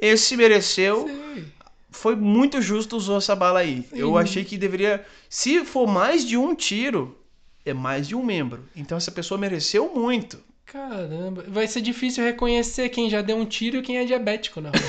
Esse 0.00 0.36
mereceu. 0.36 1.08
Sei. 1.08 1.44
Foi 1.90 2.14
muito 2.14 2.62
justo 2.62 2.96
usou 2.96 3.18
essa 3.18 3.34
bala 3.34 3.58
aí. 3.58 3.84
Eu 3.90 4.16
achei 4.16 4.44
que 4.44 4.56
deveria. 4.56 5.04
Se 5.28 5.64
for 5.64 5.88
mais 5.88 6.24
de 6.24 6.36
um 6.36 6.54
tiro, 6.54 7.18
é 7.66 7.74
mais 7.74 8.06
de 8.06 8.14
um 8.14 8.24
membro. 8.24 8.62
Então 8.76 8.96
essa 8.96 9.10
pessoa 9.10 9.36
mereceu 9.36 9.92
muito. 9.92 10.38
Caramba. 10.66 11.44
Vai 11.48 11.66
ser 11.66 11.80
difícil 11.82 12.24
reconhecer 12.24 12.88
quem 12.88 13.10
já 13.10 13.20
deu 13.20 13.36
um 13.36 13.44
tiro 13.44 13.78
e 13.78 13.82
quem 13.82 13.98
é 13.98 14.04
diabético, 14.04 14.60
não. 14.60 14.70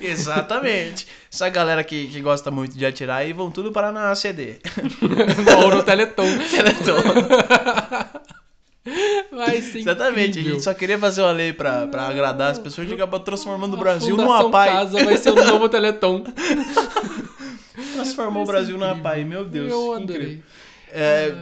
Exatamente. 0.00 1.06
Essa 1.32 1.48
galera 1.48 1.84
que, 1.84 2.08
que 2.08 2.20
gosta 2.20 2.50
muito 2.50 2.76
de 2.76 2.84
atirar 2.86 3.18
aí 3.18 3.32
vão 3.32 3.50
tudo 3.50 3.70
parar 3.72 3.92
na 3.92 4.10
ACD. 4.10 4.58
Ou 5.62 5.70
no 5.74 5.82
Teleton. 5.84 6.24
Vai 9.30 9.60
ser 9.60 9.78
Exatamente. 9.78 10.20
A 10.20 10.40
incrível. 10.40 10.52
gente 10.54 10.64
só 10.64 10.72
queria 10.74 10.98
fazer 10.98 11.22
uma 11.22 11.32
lei 11.32 11.52
pra, 11.52 11.86
pra 11.86 12.08
agradar 12.08 12.50
as 12.50 12.58
pessoas 12.58 12.90
e 12.90 12.94
acabou 12.94 13.20
transformando 13.20 13.74
o 13.74 13.76
A 13.76 13.80
Brasil 13.80 14.16
num 14.16 14.24
Fundação 14.26 14.48
APAI. 14.48 14.68
Casa 14.70 15.04
vai 15.04 15.16
ser 15.18 15.30
o 15.30 15.44
novo 15.44 15.68
Teleton. 15.68 16.24
Transformou 17.94 18.42
o 18.42 18.46
Brasil 18.46 18.78
num 18.78 18.86
APAI. 18.86 19.24
Meu 19.24 19.44
Deus. 19.44 19.70
Eu 19.70 19.98
incrível. 19.98 20.14
adorei. 20.16 20.42
É. 20.92 21.34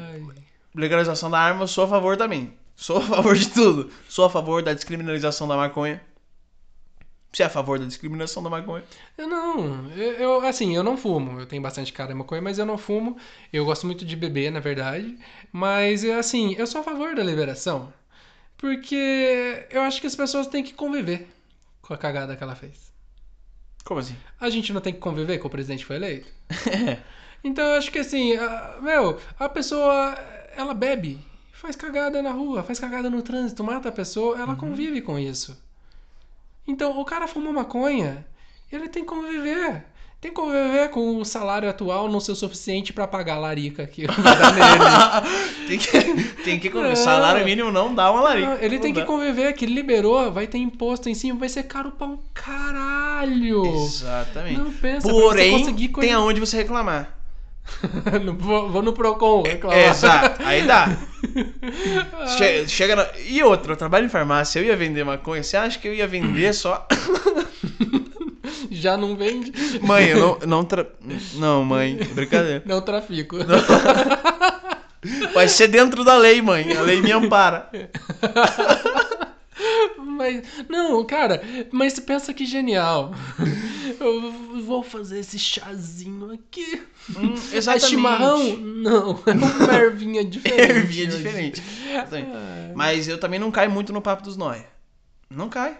legalização 0.74 1.30
da 1.30 1.38
arma, 1.38 1.62
eu 1.64 1.68
sou 1.68 1.84
a 1.84 1.88
favor 1.88 2.16
também. 2.16 2.54
Sou 2.76 2.98
a 2.98 3.02
favor 3.02 3.36
de 3.36 3.48
tudo. 3.50 3.90
Sou 4.08 4.24
a 4.24 4.30
favor 4.30 4.62
da 4.62 4.72
descriminalização 4.74 5.48
da 5.48 5.56
maconha. 5.56 6.00
Você 7.32 7.42
é 7.42 7.46
a 7.46 7.50
favor 7.50 7.78
da 7.78 7.84
descriminação 7.84 8.42
da 8.42 8.48
maconha? 8.50 8.84
Eu 9.16 9.28
não, 9.28 9.90
eu, 9.92 10.12
eu, 10.14 10.40
assim, 10.46 10.74
eu 10.74 10.82
não 10.82 10.96
fumo. 10.96 11.38
Eu 11.40 11.46
tenho 11.46 11.60
bastante 11.62 11.92
cara 11.92 12.08
de 12.08 12.14
maconha, 12.14 12.40
mas 12.40 12.58
eu 12.58 12.64
não 12.66 12.78
fumo. 12.78 13.18
Eu 13.52 13.64
gosto 13.66 13.86
muito 13.86 14.04
de 14.04 14.16
beber, 14.16 14.50
na 14.50 14.60
verdade. 14.60 15.16
Mas, 15.52 16.04
assim, 16.04 16.54
eu 16.54 16.66
sou 16.66 16.80
a 16.80 16.84
favor 16.84 17.14
da 17.14 17.22
liberação. 17.22 17.92
Porque 18.58 19.66
eu 19.70 19.82
acho 19.82 20.00
que 20.00 20.06
as 20.08 20.16
pessoas 20.16 20.46
têm 20.48 20.64
que 20.64 20.74
conviver 20.74 21.28
com 21.82 21.94
a 21.94 21.98
cagada 21.98 22.36
que 22.36 22.42
ela 22.44 22.56
fez. 22.56 22.92
Como 23.84 24.00
assim? 24.00 24.16
A 24.40 24.50
gente 24.50 24.72
não 24.72 24.80
tem 24.80 24.92
que 24.92 25.00
conviver 25.00 25.38
com 25.38 25.48
o 25.48 25.50
presidente 25.50 25.80
que 25.80 25.86
foi 25.86 25.96
eleito? 25.96 26.28
Então 27.44 27.64
eu 27.64 27.78
acho 27.78 27.92
que 27.92 28.00
assim, 28.00 28.34
a- 28.36 28.78
meu, 28.82 29.20
a 29.38 29.48
pessoa, 29.48 30.16
ela 30.58 30.74
bebe, 30.74 31.20
faz 31.52 31.76
cagada 31.76 32.20
na 32.20 32.32
rua, 32.32 32.64
faz 32.64 32.80
cagada 32.80 33.08
no 33.08 33.22
trânsito, 33.22 33.62
mata 33.62 33.88
a 33.88 33.92
pessoa, 33.92 34.36
ela 34.36 34.56
convive 34.56 35.00
com 35.00 35.16
isso. 35.16 35.56
Então 36.66 36.98
o 37.00 37.04
cara 37.04 37.28
fumou 37.28 37.52
maconha, 37.52 38.26
ele 38.70 38.88
tem 38.88 39.04
que 39.04 39.08
conviver. 39.08 39.84
Tem 40.20 40.32
que 40.32 40.36
conviver 40.36 40.90
com 40.90 41.18
o 41.18 41.24
salário 41.24 41.70
atual 41.70 42.08
não 42.10 42.18
ser 42.18 42.32
o 42.32 42.34
suficiente 42.34 42.92
pra 42.92 43.06
pagar 43.06 43.36
a 43.36 43.38
larica 43.38 43.86
que 43.86 44.04
dar 44.04 44.52
nele. 44.52 45.38
tem 45.68 45.78
que, 45.78 46.24
tem 46.42 46.58
que 46.58 46.70
Não. 46.70 46.96
salário 46.96 47.44
mínimo 47.44 47.70
não 47.70 47.94
dá 47.94 48.10
uma 48.10 48.20
larica. 48.22 48.48
Não, 48.48 48.56
Ele 48.56 48.74
Não 48.74 48.82
tem 48.82 48.92
que 48.92 48.98
dá. 48.98 49.06
conviver, 49.06 49.52
que 49.52 49.64
liberou, 49.64 50.32
vai 50.32 50.48
ter 50.48 50.58
imposto 50.58 51.08
em 51.08 51.14
cima, 51.14 51.38
vai 51.38 51.48
ser 51.48 51.62
caro 51.62 51.92
pra 51.92 52.08
um 52.08 52.18
caralho. 52.34 53.64
Exatamente. 53.84 54.58
Não 54.58 54.72
pensa, 54.72 55.08
Porém, 55.08 55.52
você 55.52 55.58
conseguir 55.60 55.88
tem 55.90 56.12
aonde 56.12 56.40
você 56.40 56.56
reclamar. 56.56 57.17
No- 58.24 58.34
vou, 58.34 58.82
no 58.82 58.92
Procon 58.92 59.42
reclamar. 59.42 59.78
Exato, 59.78 60.42
aí 60.44 60.62
dá. 60.66 60.96
Che- 62.38 62.66
chega 62.68 62.96
na... 62.96 63.06
E 63.26 63.42
outra, 63.42 63.72
eu 63.72 63.76
trabalho 63.76 64.06
em 64.06 64.08
farmácia, 64.08 64.58
eu 64.60 64.64
ia 64.64 64.76
vender 64.76 65.04
maconha, 65.04 65.42
você 65.42 65.56
acha 65.56 65.78
que 65.78 65.86
eu 65.88 65.94
ia 65.94 66.06
vender 66.06 66.52
só... 66.54 66.86
Já 68.70 68.96
não 68.96 69.16
vende, 69.16 69.52
Mãe, 69.82 70.08
eu 70.08 70.18
não... 70.18 70.38
Não, 70.46 70.64
tra... 70.64 70.86
não 71.34 71.64
mãe, 71.64 71.96
brincadeira. 72.12 72.62
não 72.66 72.80
trafico. 72.80 73.36
Vai 75.34 75.48
ser 75.48 75.68
dentro 75.68 76.04
da 76.04 76.16
lei, 76.16 76.42
mãe, 76.42 76.76
a 76.76 76.82
lei 76.82 77.00
me 77.00 77.12
ampara. 77.12 77.68
Mas, 79.98 80.42
não, 80.68 81.04
cara, 81.04 81.42
mas 81.72 81.98
pensa 82.00 82.32
que 82.34 82.44
genial. 82.46 83.12
Eu 84.00 84.32
vou 84.62 84.82
fazer 84.82 85.20
esse 85.20 85.38
chazinho 85.38 86.32
aqui. 86.32 86.82
Hum, 87.16 87.34
É 87.52 87.56
exatamente. 87.56 87.88
chimarrão? 87.90 88.56
Não, 88.56 89.22
é 89.26 89.32
uma 89.32 89.74
ervinha 89.74 90.24
diferente. 90.24 90.70
Ervinha 90.70 91.06
diferente. 91.06 91.62
Exatamente. 91.90 92.74
Mas 92.74 93.08
eu 93.08 93.18
também 93.18 93.40
não 93.40 93.50
caio 93.50 93.70
muito 93.70 93.92
no 93.92 94.02
papo 94.02 94.22
dos 94.22 94.36
nóia. 94.36 94.66
Não 95.30 95.48
cai. 95.48 95.78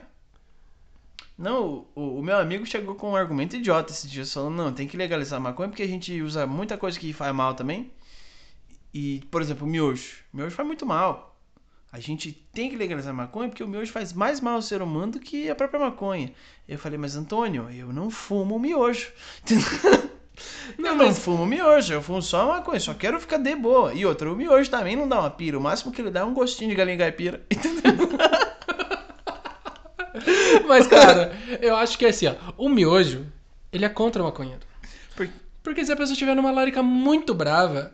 Não, 1.37 1.87
o, 1.95 2.19
o 2.19 2.23
meu 2.23 2.37
amigo 2.39 2.67
chegou 2.67 2.95
com 2.97 3.11
um 3.13 3.17
argumento 3.17 3.57
idiota 3.57 3.93
esses 3.93 4.11
dias, 4.11 4.33
falando, 4.33 4.57
não, 4.57 4.73
tem 4.73 4.89
que 4.89 4.97
legalizar 4.97 5.37
a 5.39 5.43
maconha 5.43 5.69
porque 5.69 5.83
a 5.83 5.87
gente 5.89 6.21
usa 6.21 6.47
muita 6.47 6.77
coisa 6.77 6.99
que 6.99 7.13
faz 7.13 7.33
mal 7.35 7.55
também. 7.55 7.93
E, 8.93 9.21
por 9.31 9.41
exemplo, 9.43 9.67
o 9.67 9.71
miojo. 9.71 10.17
O 10.33 10.37
miojo 10.37 10.55
faz 10.57 10.67
muito 10.67 10.85
mal. 10.87 11.28
A 11.99 12.01
gente 12.01 12.31
tem 12.53 12.71
que 12.71 12.77
legalizar 12.77 13.11
a 13.11 13.17
maconha 13.17 13.49
porque 13.49 13.65
o 13.65 13.69
miojo 13.69 13.91
faz 13.91 14.13
mais 14.13 14.41
mal 14.41 14.55
ao 14.55 14.63
ser 14.63 14.81
humano 14.81 15.13
do 15.13 15.19
que 15.19 15.51
a 15.51 15.55
própria 15.57 15.81
maconha. 15.81 16.33
Eu 16.69 16.79
falei, 16.79 16.97
mas 16.97 17.17
Antônio, 17.17 17.69
eu 17.71 17.93
não 17.93 18.09
fumo 18.09 18.57
miojo. 18.59 19.09
Não, 20.79 20.91
eu 20.91 20.95
não 20.95 21.07
mas- 21.09 21.19
fumo 21.19 21.45
miojo, 21.45 21.93
eu 21.93 22.01
fumo 22.01 22.23
só 22.23 22.47
maconha, 22.47 22.79
só 22.79 22.95
quero 22.95 23.19
ficar 23.21 23.39
de 23.39 23.57
boa. 23.57 23.93
E 23.93 24.07
outra, 24.07 24.33
o 24.33 24.37
miojo 24.37 24.71
também 24.71 24.95
não 24.95 25.09
dá 25.09 25.19
uma 25.19 25.31
pira. 25.31 25.59
O 25.59 25.61
máximo 25.61 25.91
que 25.91 26.01
ele 26.01 26.13
dá 26.13 26.21
é 26.21 26.25
um 26.25 26.33
gostinho 26.33 26.71
de 26.71 26.77
galinha 26.77 26.97
caipira. 26.97 27.43
Mas, 30.67 30.87
cara, 30.87 31.33
eu 31.61 31.75
acho 31.77 31.99
que 31.99 32.07
é 32.07 32.11
assim, 32.11 32.27
ó. 32.29 32.35
O 32.57 32.69
miojo, 32.69 33.27
ele 33.73 33.85
é 33.85 33.89
contra 33.89 34.23
o 34.23 34.27
maconheiro. 34.27 34.61
Por- 35.17 35.29
Porque 35.63 35.85
se 35.85 35.91
a 35.93 35.97
pessoa 35.97 36.13
estiver 36.13 36.35
numa 36.37 36.51
larica 36.53 36.83
muito 36.85 37.35
brava, 37.35 37.91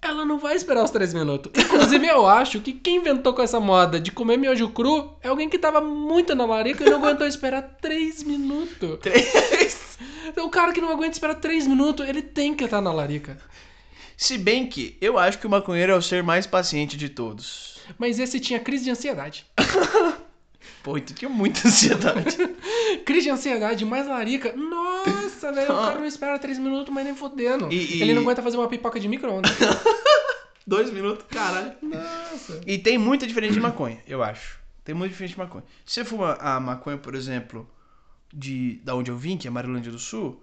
ela 0.00 0.24
não 0.24 0.38
vai 0.38 0.54
esperar 0.54 0.84
os 0.84 0.90
três 0.90 1.12
minutos. 1.12 1.52
Inclusive, 1.56 2.06
eu 2.06 2.26
acho 2.26 2.60
que 2.60 2.72
quem 2.72 2.96
inventou 2.96 3.32
com 3.34 3.42
essa 3.42 3.58
moda 3.58 4.00
de 4.00 4.12
comer 4.12 4.36
miojo 4.36 4.68
cru 4.70 5.16
é 5.22 5.28
alguém 5.28 5.48
que 5.48 5.58
tava 5.58 5.80
muito 5.80 6.34
na 6.34 6.46
larica 6.46 6.84
e 6.84 6.90
não 6.90 6.98
aguentou 6.98 7.26
esperar 7.26 7.62
três 7.80 8.22
minutos. 8.22 8.98
Três. 9.00 9.98
Então, 10.26 10.46
o 10.46 10.50
cara 10.50 10.72
que 10.72 10.80
não 10.80 10.90
aguenta 10.90 11.12
esperar 11.12 11.34
três 11.34 11.66
minutos, 11.66 12.08
ele 12.08 12.22
tem 12.22 12.54
que 12.54 12.64
estar 12.64 12.80
na 12.80 12.92
larica. 12.92 13.38
Se 14.16 14.36
bem 14.36 14.66
que 14.66 14.96
eu 15.00 15.18
acho 15.18 15.38
que 15.38 15.46
o 15.46 15.50
maconheiro 15.50 15.92
é 15.92 15.94
o 15.94 16.02
ser 16.02 16.22
mais 16.22 16.46
paciente 16.46 16.96
de 16.96 17.08
todos. 17.08 17.78
Mas 17.96 18.18
esse 18.18 18.38
tinha 18.40 18.60
crise 18.60 18.84
de 18.84 18.90
ansiedade. 18.90 19.46
Pô, 20.82 20.98
tu 21.00 21.14
tinha 21.14 21.28
muita 21.28 21.66
ansiedade. 21.66 22.36
Crise 23.04 23.22
de 23.22 23.30
ansiedade, 23.30 23.84
mais 23.84 24.06
larica. 24.06 24.52
Nossa, 24.56 25.10
velho, 25.40 25.72
o 25.72 25.76
cara 25.76 25.98
não 25.98 26.06
espera 26.06 26.38
três 26.38 26.58
minutos, 26.58 26.92
mas 26.92 27.04
nem 27.04 27.14
fodendo. 27.14 27.68
E- 27.72 27.96
e- 27.98 28.02
Ele 28.02 28.14
não 28.14 28.22
aguenta 28.22 28.42
fazer 28.42 28.56
uma 28.56 28.68
pipoca 28.68 28.98
de 29.00 29.08
micro-ondas. 29.08 29.50
Dois 30.66 30.90
minutos, 30.90 31.24
caralho. 31.30 31.72
Nossa. 31.80 32.60
E 32.66 32.76
tem 32.78 32.98
muita 32.98 33.26
diferença 33.26 33.54
de 33.54 33.60
maconha, 33.60 33.98
eu 34.06 34.22
acho. 34.22 34.58
Tem 34.84 34.94
muita 34.94 35.12
diferença 35.12 35.34
de 35.34 35.38
maconha. 35.38 35.64
Se 35.86 35.94
você 35.94 36.04
fuma 36.04 36.34
a 36.34 36.60
maconha, 36.60 36.98
por 36.98 37.14
exemplo, 37.14 37.68
de 38.32 38.80
da 38.84 38.94
onde 38.94 39.10
eu 39.10 39.16
vim, 39.16 39.36
que 39.38 39.48
é 39.48 39.50
Marilândia 39.50 39.90
do 39.90 39.98
Sul, 39.98 40.42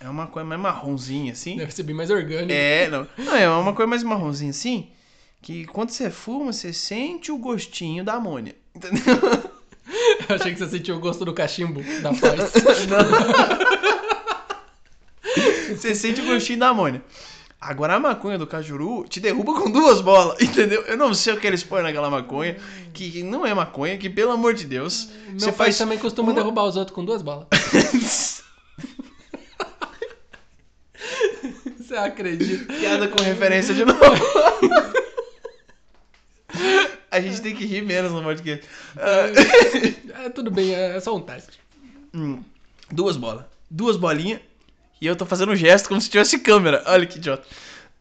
é 0.00 0.04
uma 0.04 0.24
maconha 0.24 0.44
mais 0.44 0.60
marronzinha, 0.60 1.32
assim. 1.32 1.56
Deve 1.56 1.72
ser 1.72 1.84
bem 1.84 1.94
mais 1.94 2.10
orgânico. 2.10 2.52
É, 2.52 2.88
não. 2.88 3.06
Não, 3.16 3.34
é 3.36 3.48
uma 3.48 3.72
coisa 3.72 3.88
mais 3.88 4.02
marronzinha 4.02 4.50
assim, 4.50 4.90
que 5.40 5.64
quando 5.66 5.90
você 5.90 6.10
fuma, 6.10 6.52
você 6.52 6.72
sente 6.72 7.30
o 7.30 7.38
gostinho 7.38 8.02
da 8.04 8.14
amônia. 8.14 8.56
Entendeu? 8.74 9.02
Eu 10.28 10.36
achei 10.36 10.52
que 10.52 10.58
você 10.58 10.68
sentiu 10.78 10.96
o 10.96 11.00
gosto 11.00 11.24
do 11.24 11.32
cachimbo 11.34 11.82
da 12.02 12.08
paz. 12.14 12.52
Você 15.80 15.94
sente 15.94 16.20
o 16.20 16.26
gostinho 16.26 16.58
da 16.58 16.68
amônia. 16.68 17.02
Agora 17.60 17.94
a 17.94 18.00
maconha 18.00 18.36
do 18.36 18.46
cajuru 18.46 19.06
te 19.08 19.20
derruba 19.20 19.54
com 19.58 19.70
duas 19.70 20.00
bolas, 20.02 20.38
entendeu? 20.42 20.82
Eu 20.82 20.96
não 20.98 21.14
sei 21.14 21.32
o 21.32 21.40
que 21.40 21.46
eles 21.46 21.62
põem 21.64 21.82
naquela 21.82 22.10
maconha, 22.10 22.56
que 22.92 23.22
não 23.22 23.46
é 23.46 23.54
maconha, 23.54 23.96
que 23.96 24.10
pelo 24.10 24.32
amor 24.32 24.52
de 24.52 24.66
Deus, 24.66 25.08
Meu 25.28 25.40
você 25.40 25.46
pai 25.46 25.66
faz 25.68 25.78
também 25.78 25.98
costuma 25.98 26.28
uma- 26.28 26.34
derrubar 26.34 26.64
os 26.64 26.76
outros 26.76 26.94
com 26.94 27.04
duas 27.04 27.22
balas. 27.22 27.46
Você 31.78 31.96
acredita? 31.96 32.72
piada 32.72 33.08
com 33.08 33.22
referência 33.22 33.74
de 33.74 33.84
novo. 33.84 34.00
A 37.10 37.20
gente 37.20 37.42
tem 37.42 37.54
que 37.54 37.64
rir 37.66 37.82
menos 37.82 38.10
no 38.12 38.22
podcast. 38.22 38.66
Ah, 38.96 40.24
É, 40.24 40.28
tudo 40.30 40.50
bem, 40.50 40.74
é 40.74 40.98
só 41.00 41.14
um 41.14 41.20
teste. 41.20 41.60
hum, 42.14 42.42
duas 42.90 43.16
bolas. 43.16 43.44
Duas 43.70 43.96
bolinhas. 43.96 44.40
E 45.00 45.06
eu 45.06 45.16
tô 45.16 45.26
fazendo 45.26 45.52
um 45.52 45.56
gesto 45.56 45.88
como 45.88 46.00
se 46.00 46.08
tivesse 46.10 46.38
câmera. 46.38 46.82
Olha 46.86 47.06
que 47.06 47.18
idiota. 47.18 47.46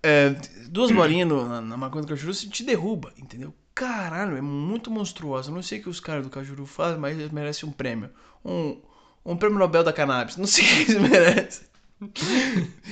É, 0.02 0.30
duas 0.70 0.92
bolinhas 0.92 1.28
no- 1.28 1.48
na, 1.48 1.62
na 1.62 1.78
maconha 1.78 2.04
do 2.04 2.10
cajuru 2.10 2.34
você 2.34 2.48
te 2.48 2.64
derruba, 2.64 3.14
entendeu? 3.18 3.54
Caralho, 3.76 4.38
é 4.38 4.42
muito 4.42 4.92
monstruosa. 4.92 5.52
Não 5.52 5.62
sei 5.64 5.80
o 5.80 5.84
que 5.84 5.90
os 5.90 6.00
caras 6.00 6.24
do 6.24 6.30
cajuru 6.30 6.66
fazem, 6.66 7.00
mas 7.00 7.18
eles 7.18 7.32
merecem 7.32 7.68
um 7.68 7.72
prêmio. 7.72 8.10
Um, 8.46 8.78
um 9.26 9.38
prêmio 9.38 9.58
Nobel 9.60 9.84
da 9.84 9.94
cannabis. 9.94 10.38
Não 10.38 10.46
sei 10.48 10.64
quem 10.66 10.86
se 10.88 11.00
merece. 11.00 11.62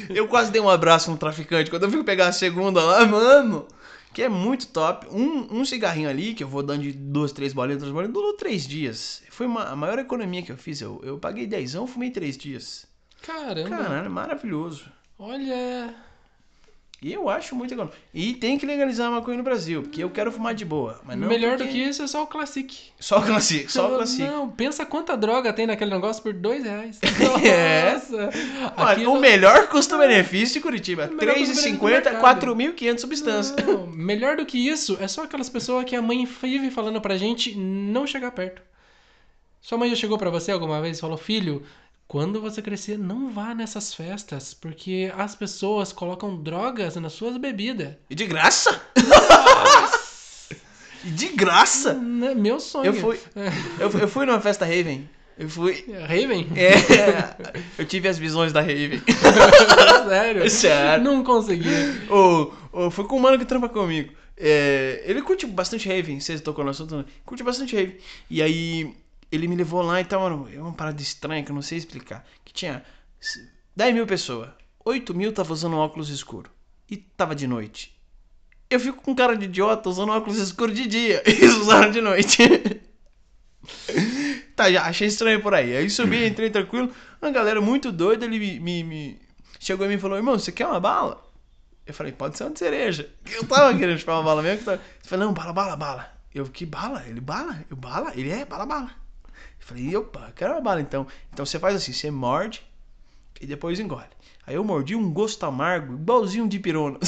Eu 0.09 0.27
quase 0.27 0.51
dei 0.51 0.61
um 0.61 0.69
abraço 0.69 1.09
no 1.11 1.17
traficante 1.17 1.69
quando 1.69 1.83
eu 1.83 1.91
fui 1.91 2.03
pegar 2.03 2.27
a 2.27 2.31
segunda 2.31 2.81
lá, 2.83 3.05
mano. 3.05 3.67
Que 4.13 4.23
é 4.23 4.29
muito 4.29 4.67
top. 4.67 5.07
Um, 5.09 5.59
um 5.61 5.65
cigarrinho 5.65 6.09
ali, 6.09 6.33
que 6.33 6.43
eu 6.43 6.47
vou 6.47 6.61
dando 6.63 6.81
de 6.83 6.91
duas, 6.91 7.31
três 7.31 7.53
bolinhas, 7.53 7.81
duas 7.81 7.93
bolinhas, 7.93 8.13
durou 8.13 8.33
três 8.33 8.67
dias. 8.67 9.23
Foi 9.29 9.45
uma, 9.45 9.63
a 9.65 9.75
maior 9.75 9.99
economia 9.99 10.41
que 10.43 10.51
eu 10.51 10.57
fiz. 10.57 10.81
Eu, 10.81 10.99
eu 11.03 11.17
paguei 11.17 11.47
dezão, 11.47 11.87
fumei 11.87 12.11
três 12.11 12.37
dias. 12.37 12.85
Caramba. 13.21 13.69
Caralho, 13.69 14.09
maravilhoso. 14.09 14.85
Olha. 15.17 15.93
E 17.03 17.11
eu 17.11 17.27
acho 17.29 17.55
muito 17.55 17.73
econômico. 17.73 17.97
E 18.13 18.35
tem 18.35 18.59
que 18.59 18.65
legalizar 18.65 19.07
a 19.07 19.11
maconha 19.11 19.35
no 19.37 19.43
Brasil, 19.43 19.81
porque 19.81 20.03
eu 20.03 20.09
quero 20.11 20.31
fumar 20.31 20.53
de 20.53 20.63
boa. 20.63 21.01
Mas 21.03 21.17
não 21.17 21.27
Melhor 21.27 21.57
porque- 21.57 21.63
do 21.63 21.71
que 21.71 21.79
isso 21.79 22.03
é 22.03 22.07
só 22.07 22.21
o 22.21 22.27
Classic. 22.27 22.77
Só 22.99 23.17
o 23.17 23.23
Classic, 23.25 23.71
só 23.71 23.87
o 23.91 23.95
Classic. 23.97 24.21
Não, 24.23 24.47
pensa 24.51 24.85
quanta 24.85 25.17
droga 25.17 25.51
tem 25.51 25.65
naquele 25.65 25.89
negócio 25.89 26.21
por 26.21 26.31
dois 26.31 26.63
reais. 26.63 26.99
É. 27.43 27.93
Nossa. 27.93 28.29
Olha, 28.77 29.09
o 29.09 29.19
melhor 29.19 29.67
custo-benefício 29.67 30.53
de 30.55 30.59
Curitiba. 30.61 31.07
Custo-benefício 31.07 31.55
do 31.55 31.87
R$3,50, 31.87 31.89
mercado. 31.89 32.39
4.500 32.45 32.99
substâncias. 32.99 33.65
Não, 33.65 33.87
melhor 33.87 34.37
do 34.37 34.45
que 34.45 34.59
isso 34.59 34.95
é 35.01 35.07
só 35.07 35.23
aquelas 35.23 35.49
pessoas 35.49 35.85
que 35.85 35.95
a 35.95 36.01
mãe 36.03 36.23
vive 36.25 36.69
falando 36.69 37.01
pra 37.01 37.17
gente 37.17 37.55
não 37.57 38.05
chegar 38.05 38.29
perto. 38.31 38.61
Sua 39.59 39.75
mãe 39.77 39.89
já 39.89 39.95
chegou 39.95 40.19
pra 40.19 40.29
você 40.29 40.51
alguma 40.51 40.79
vez 40.81 40.97
e 40.99 41.01
falou: 41.01 41.17
Filho, 41.17 41.63
quando 42.11 42.41
você 42.41 42.61
crescer, 42.61 42.99
não 42.99 43.31
vá 43.31 43.55
nessas 43.55 43.93
festas, 43.93 44.53
porque 44.53 45.09
as 45.17 45.33
pessoas 45.33 45.93
colocam 45.93 46.35
drogas 46.43 46.97
nas 46.97 47.13
suas 47.13 47.37
bebidas. 47.37 47.93
E 48.09 48.15
de 48.15 48.25
graça? 48.25 48.81
e 51.05 51.09
de 51.09 51.29
graça? 51.29 51.93
Né, 51.93 52.35
Meu 52.35 52.59
sonho. 52.59 52.87
Eu 52.87 52.93
fui, 52.93 53.17
eu, 53.79 53.89
fui- 53.89 54.03
eu 54.03 54.07
fui 54.09 54.25
numa 54.25 54.41
festa 54.41 54.65
Raven. 54.65 55.09
Eu 55.39 55.47
fui. 55.47 55.85
Raven? 56.01 56.49
É, 56.53 57.53
eu 57.79 57.85
tive 57.85 58.09
as 58.09 58.17
visões 58.17 58.51
da 58.51 58.59
Raven. 58.59 59.01
Sério? 60.09 60.49
Sério. 60.49 61.03
Não 61.05 61.23
consegui. 61.23 61.69
Ô, 62.09 62.51
ô, 62.73 62.91
foi 62.91 63.05
com 63.05 63.15
um 63.15 63.19
mano 63.21 63.39
que 63.39 63.45
trampa 63.45 63.69
comigo. 63.69 64.11
É, 64.37 65.01
ele 65.05 65.21
curte 65.21 65.45
bastante 65.45 65.87
Raven, 65.87 66.19
vocês 66.19 66.41
tocou 66.41 66.65
no 66.65 66.71
assunto, 66.71 66.93
né? 66.97 67.05
curte 67.25 67.41
bastante 67.41 67.73
Raven. 67.73 67.95
E 68.29 68.41
aí 68.41 68.93
ele 69.31 69.47
me 69.47 69.55
levou 69.55 69.81
lá 69.81 70.01
e 70.01 70.05
tal, 70.05 70.21
mano, 70.21 70.49
é 70.53 70.61
uma 70.61 70.73
parada 70.73 71.01
estranha 71.01 71.43
que 71.43 71.51
eu 71.51 71.55
não 71.55 71.61
sei 71.61 71.77
explicar. 71.77 72.25
Que 72.43 72.53
tinha 72.53 72.83
10 73.75 73.93
mil 73.93 74.05
pessoas, 74.07 74.49
8 74.83 75.13
mil 75.13 75.33
tava 75.33 75.53
usando 75.53 75.77
óculos 75.77 76.09
escuro 76.09 76.49
e 76.89 76.97
tava 76.97 77.35
de 77.35 77.47
noite. 77.47 77.95
Eu 78.69 78.79
fico 78.79 79.01
com 79.01 79.15
cara 79.15 79.35
de 79.35 79.45
idiota 79.45 79.89
usando 79.89 80.11
óculos 80.11 80.37
escuros 80.37 80.75
de 80.75 80.87
dia 80.87 81.21
e 81.27 81.45
usaram 81.47 81.91
de 81.91 82.01
noite. 82.01 82.37
tá, 84.55 84.71
já 84.71 84.83
achei 84.85 85.07
estranho 85.07 85.41
por 85.41 85.53
aí. 85.53 85.75
Aí 85.75 85.89
subi, 85.89 86.25
entrei 86.25 86.49
tranquilo. 86.49 86.91
Uma 87.21 87.31
galera 87.31 87.61
muito 87.61 87.91
doida, 87.91 88.25
ele 88.25 88.39
me, 88.39 88.59
me- 88.59 88.83
me- 88.83 89.19
chegou 89.59 89.89
e 89.89 89.97
falou: 89.97 90.17
Irmão, 90.17 90.37
você 90.37 90.51
quer 90.51 90.67
uma 90.67 90.79
bala? 90.79 91.23
Eu 91.85 91.93
falei: 91.93 92.11
Pode 92.11 92.37
ser 92.37 92.43
uma 92.45 92.51
de 92.51 92.59
cereja. 92.59 93.09
Eu 93.25 93.45
tava 93.45 93.77
querendo 93.77 93.99
chupar 93.99 94.15
uma 94.17 94.23
bala 94.23 94.41
mesmo. 94.41 94.59
Que 94.59 94.65
tava... 94.65 94.77
Ele 94.81 95.09
falou: 95.09 95.25
Não, 95.25 95.33
bala, 95.33 95.53
bala, 95.53 95.75
bala. 95.75 96.11
Eu, 96.33 96.45
que 96.45 96.65
bala? 96.65 97.03
Ele, 97.07 97.19
bala? 97.19 97.63
Eu, 97.69 97.75
bala? 97.75 98.13
Ele 98.15 98.29
é, 98.31 98.45
bala, 98.45 98.65
bala. 98.65 98.91
Falei: 99.71 99.95
Opa, 99.95 100.31
quero 100.35 100.53
uma 100.53 100.61
bala 100.61 100.81
então. 100.81 101.07
Então 101.31 101.45
você 101.45 101.57
faz 101.57 101.75
assim: 101.75 101.93
você 101.93 102.11
morde 102.11 102.61
e 103.39 103.45
depois 103.45 103.79
engole. 103.79 104.03
Aí 104.45 104.55
eu 104.55 104.63
mordi 104.63 104.95
um 104.95 105.11
gosto 105.11 105.45
amargo, 105.45 105.93
igualzinho 105.93 106.47
de 106.47 106.59
pirona. 106.59 106.99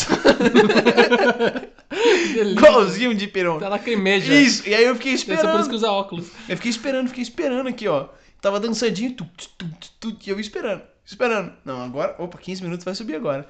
Igualzinho 2.36 3.14
de 3.14 3.28
pirona. 3.28 3.60
Tá 3.60 3.70
lacrimeja. 3.70 4.34
Isso, 4.34 4.68
e 4.68 4.74
aí 4.74 4.84
eu 4.84 4.96
fiquei 4.96 5.12
Deve 5.14 5.26
ser 5.26 5.26
por 5.26 5.36
isso 5.36 5.46
esperando. 5.46 5.70
que 5.70 5.76
usa 5.76 5.92
óculos. 5.92 6.28
Eu 6.48 6.56
fiquei 6.58 6.72
esperando, 6.72 7.08
fiquei 7.10 7.24
esperando 7.24 7.68
aqui, 7.68 7.88
ó. 7.88 8.08
Tava 8.42 8.60
dançadinho, 8.60 9.14
tu, 9.14 9.28
tu, 9.58 9.68
tu, 10.00 10.18
e 10.26 10.30
eu 10.30 10.40
esperando, 10.40 10.82
esperando. 11.06 11.54
Não, 11.64 11.82
agora, 11.82 12.16
opa, 12.20 12.38
15 12.38 12.64
minutos 12.64 12.84
vai 12.84 12.96
subir 12.96 13.16
agora. 13.16 13.48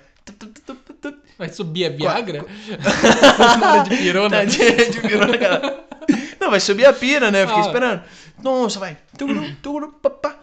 Vai 1.38 1.50
subir 1.50 1.86
a 1.86 1.90
Viagra? 1.90 2.46
Nada 3.60 3.90
de 3.90 3.98
pirona. 3.98 4.30
Tá, 4.38 4.46
de, 4.46 4.90
de 4.92 5.02
pirona, 5.02 5.38
cara. 5.38 5.86
Vai 6.54 6.60
subir 6.60 6.86
a 6.86 6.94
pira, 6.94 7.32
né? 7.32 7.42
Eu 7.42 7.48
fiquei 7.48 7.64
Ah. 7.64 7.66
esperando. 7.66 8.04
Nossa, 8.44 8.80
vai. 8.80 8.96
Tuguru, 9.18 9.56
tuguru, 9.56 9.92
papá. 9.94 10.36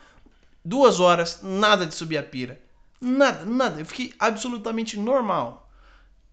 Duas 0.64 0.99
horas, 0.99 1.38
nada 1.40 1.87
de 1.87 1.94
subir 1.94 2.18
a 2.18 2.23
pira. 2.25 2.61
Nada, 3.01 3.44
nada. 3.44 3.81
Eu 3.81 3.87
fiquei 3.87 4.12
absolutamente 4.18 4.99
normal. 4.99 5.69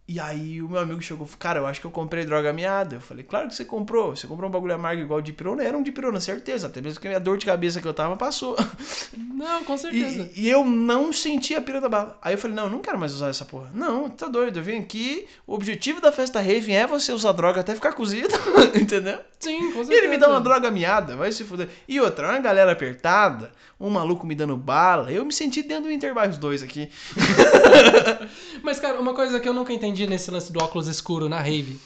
E 0.09 0.21
aí 0.21 0.61
o 0.61 0.69
meu 0.69 0.79
amigo 0.79 1.01
chegou 1.01 1.25
e 1.25 1.29
falou, 1.29 1.37
cara, 1.37 1.59
eu 1.59 1.67
acho 1.67 1.81
que 1.81 1.85
eu 1.85 1.91
comprei 1.91 2.23
droga 2.23 2.53
miada. 2.53 2.95
Eu 2.95 3.01
falei, 3.01 3.25
claro 3.25 3.49
que 3.49 3.55
você 3.55 3.65
comprou. 3.65 4.15
Você 4.15 4.25
comprou 4.25 4.47
um 4.47 4.51
bagulho 4.53 4.73
amargo 4.73 5.01
igual 5.01 5.21
de 5.21 5.33
pirona. 5.33 5.61
Era 5.63 5.77
um 5.77 5.83
de 5.83 5.91
pirona, 5.91 6.21
certeza. 6.21 6.67
Até 6.67 6.79
mesmo 6.79 7.01
que 7.01 7.07
a 7.07 7.09
minha 7.09 7.19
dor 7.19 7.37
de 7.37 7.45
cabeça 7.45 7.81
que 7.81 7.87
eu 7.87 7.93
tava 7.93 8.15
passou. 8.15 8.55
Não, 9.17 9.65
com 9.65 9.77
certeza. 9.77 10.29
E, 10.33 10.45
e 10.45 10.49
eu 10.49 10.63
não 10.63 11.11
senti 11.11 11.55
a 11.55 11.61
pira 11.61 11.81
da 11.81 11.89
bala. 11.89 12.17
Aí 12.21 12.33
eu 12.33 12.37
falei, 12.37 12.55
não, 12.55 12.63
eu 12.63 12.69
não 12.69 12.79
quero 12.79 12.97
mais 12.97 13.13
usar 13.13 13.27
essa 13.29 13.45
porra. 13.45 13.69
Não, 13.73 14.09
tá 14.09 14.27
doido. 14.27 14.59
Eu 14.59 14.63
vim 14.63 14.77
aqui, 14.79 15.27
o 15.45 15.53
objetivo 15.53 16.01
da 16.01 16.11
festa 16.11 16.39
Raven 16.39 16.75
é 16.75 16.87
você 16.87 17.11
usar 17.11 17.33
droga 17.33 17.61
até 17.61 17.75
ficar 17.75 17.93
cozido, 17.93 18.33
entendeu? 18.75 19.19
Sim, 19.39 19.71
com 19.73 19.81
E 19.81 19.85
certeza. 19.85 19.93
ele 19.93 20.07
me 20.07 20.17
dá 20.17 20.29
uma 20.29 20.41
droga 20.41 20.71
miada, 20.71 21.15
vai 21.15 21.31
se 21.31 21.43
fuder. 21.43 21.69
E 21.87 21.99
outra, 22.01 22.29
uma 22.29 22.39
galera 22.39 22.71
apertada, 22.71 23.51
um 23.79 23.89
maluco 23.89 24.25
me 24.25 24.33
dando 24.33 24.57
bala. 24.57 25.11
Eu 25.11 25.23
me 25.23 25.33
senti 25.33 25.61
dentro 25.61 25.85
do 25.85 25.91
Interbairros 25.91 26.37
2 26.37 26.63
aqui. 26.63 26.89
Mas, 28.63 28.79
cara, 28.79 28.99
uma 28.99 29.13
coisa 29.13 29.39
que 29.39 29.47
eu 29.47 29.53
nunca 29.53 29.71
entendi 29.71 30.07
nesse 30.07 30.31
lance 30.31 30.51
do 30.51 30.61
óculos 30.61 30.87
escuro 30.87 31.29
na 31.29 31.39
rave. 31.39 31.79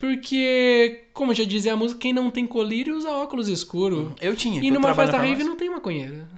Porque, 0.00 1.04
como 1.12 1.32
já 1.32 1.44
dizia 1.44 1.72
a 1.72 1.76
música, 1.76 2.00
quem 2.00 2.12
não 2.12 2.30
tem 2.30 2.46
colírio 2.46 2.96
usa 2.96 3.10
óculos 3.10 3.48
escuro. 3.48 4.14
Eu 4.20 4.34
tinha. 4.34 4.62
E 4.62 4.70
numa 4.70 4.94
festa 4.94 5.18
rave 5.18 5.44
não 5.44 5.56
tem 5.56 5.70
maconheira. 5.70 6.28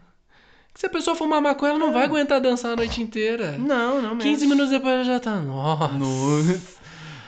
Se 0.75 0.85
a 0.85 0.91
pessoa 0.91 1.17
fumar 1.17 1.41
maconha, 1.41 1.71
ela 1.71 1.79
não 1.79 1.91
vai 1.91 2.05
aguentar 2.05 2.39
dançar 2.39 2.75
a 2.75 2.77
noite 2.77 3.01
inteira. 3.01 3.57
Não, 3.57 4.03
não 4.03 4.15
mesmo. 4.15 4.31
15 4.31 4.47
minutos 4.47 4.71
depois 4.71 4.93
ela 4.93 5.05
já 5.05 5.19
tá. 5.19 5.37
Nossa. 5.37 5.95
Nossa. 5.95 6.77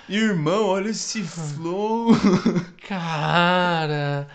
Irmão, 0.06 0.66
olha 0.66 0.90
esse 0.90 1.22
flow. 1.22 2.11
Cara. 2.87 4.28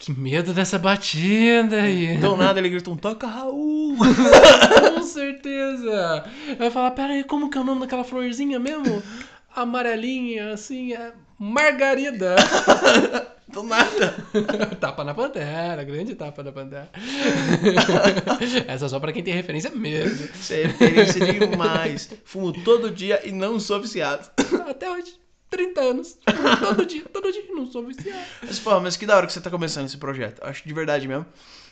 Que 0.00 0.18
medo 0.18 0.54
dessa 0.54 0.78
batida 0.78 1.82
aí. 1.82 2.16
Do 2.16 2.34
nada 2.34 2.58
ele 2.58 2.70
gritou 2.70 2.94
um 2.94 2.96
toca 2.96 3.26
Raul. 3.26 3.98
Com 4.94 5.02
certeza. 5.02 6.24
Vai 6.58 6.70
falar, 6.70 6.92
pera 6.92 7.12
aí, 7.12 7.22
como 7.22 7.50
que 7.50 7.58
é 7.58 7.60
o 7.60 7.64
nome 7.64 7.82
daquela 7.82 8.02
florzinha 8.02 8.58
mesmo? 8.58 9.02
Amarelinha, 9.54 10.54
assim, 10.54 10.94
é 10.94 11.12
Margarida. 11.38 12.34
Do 13.52 13.62
nada. 13.62 14.14
tapa 14.80 15.04
na 15.04 15.12
pantera, 15.12 15.84
grande 15.84 16.14
tapa 16.14 16.42
na 16.42 16.52
pantera. 16.52 16.88
Essa 18.68 18.86
é 18.86 18.88
só 18.88 18.98
pra 18.98 19.12
quem 19.12 19.22
tem 19.22 19.34
referência 19.34 19.70
mesmo. 19.70 20.30
Isso 20.34 20.54
é 20.54 20.62
referência 20.62 21.26
demais. 21.32 22.10
Fumo 22.24 22.52
todo 22.52 22.90
dia 22.90 23.20
e 23.22 23.32
não 23.32 23.60
sou 23.60 23.82
viciado. 23.82 24.30
Até 24.66 24.90
hoje, 24.90 25.12
30 25.50 25.80
anos. 25.80 26.18
Todo 26.60 26.86
dia, 26.86 27.04
todo 27.12 27.32
dia, 27.32 27.44
não 27.50 27.70
sou 27.70 27.84
viciado. 27.84 28.24
Mas, 28.40 28.58
pô, 28.58 28.78
mas 28.80 28.96
que 28.96 29.04
da 29.04 29.16
hora 29.16 29.26
que 29.26 29.32
você 29.32 29.40
tá 29.40 29.50
começando 29.50 29.86
esse 29.86 29.98
projeto. 29.98 30.40
Acho 30.44 30.66
de 30.66 30.72
verdade 30.72 31.08
mesmo. 31.08 31.26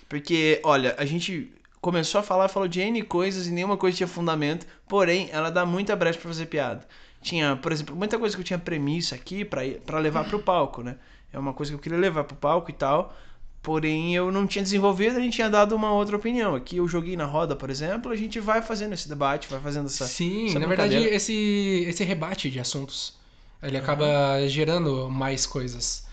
Porque, 0.08 0.60
olha, 0.64 0.94
a 0.98 1.04
gente 1.04 1.52
começou 1.80 2.18
a 2.18 2.22
falar, 2.22 2.48
falou 2.48 2.68
de 2.68 2.80
N 2.80 3.02
coisas 3.02 3.46
e 3.46 3.52
nenhuma 3.52 3.76
coisa 3.76 3.96
tinha 3.96 4.08
fundamento. 4.08 4.66
Porém, 4.88 5.28
ela 5.32 5.50
dá 5.50 5.64
muita 5.64 5.94
brecha 5.94 6.18
pra 6.18 6.28
fazer 6.28 6.46
piada. 6.46 6.86
Tinha, 7.22 7.56
por 7.56 7.72
exemplo, 7.72 7.94
muita 7.94 8.18
coisa 8.18 8.36
que 8.36 8.40
eu 8.40 8.44
tinha 8.44 8.58
premissa 8.58 9.14
aqui 9.14 9.44
pra 9.44 9.98
levar 9.98 10.28
pro 10.28 10.38
palco, 10.38 10.82
né? 10.82 10.96
É 11.32 11.38
uma 11.38 11.52
coisa 11.52 11.72
que 11.72 11.76
eu 11.76 11.80
queria 11.80 11.98
levar 11.98 12.24
pro 12.24 12.36
palco 12.36 12.70
e 12.70 12.74
tal. 12.74 13.14
Porém, 13.62 14.14
eu 14.14 14.30
não 14.30 14.46
tinha 14.46 14.62
desenvolvido, 14.62 15.16
a 15.16 15.20
gente 15.20 15.34
tinha 15.34 15.50
dado 15.50 15.74
uma 15.74 15.92
outra 15.92 16.16
opinião. 16.16 16.54
Aqui 16.54 16.76
eu 16.76 16.86
joguei 16.86 17.16
na 17.16 17.24
roda, 17.24 17.56
por 17.56 17.68
exemplo, 17.68 18.10
a 18.10 18.16
gente 18.16 18.38
vai 18.38 18.62
fazendo 18.62 18.94
esse 18.94 19.08
debate, 19.08 19.48
vai 19.48 19.60
fazendo 19.60 19.86
essa. 19.86 20.06
Sim, 20.06 20.46
essa 20.46 20.58
na 20.58 20.66
verdade, 20.66 20.96
esse, 20.96 21.84
esse 21.86 22.04
rebate 22.04 22.50
de 22.50 22.60
assuntos, 22.60 23.17
ele 23.62 23.76
acaba 23.76 24.46
gerando 24.48 25.08
mais 25.10 25.46
coisas. 25.46 26.06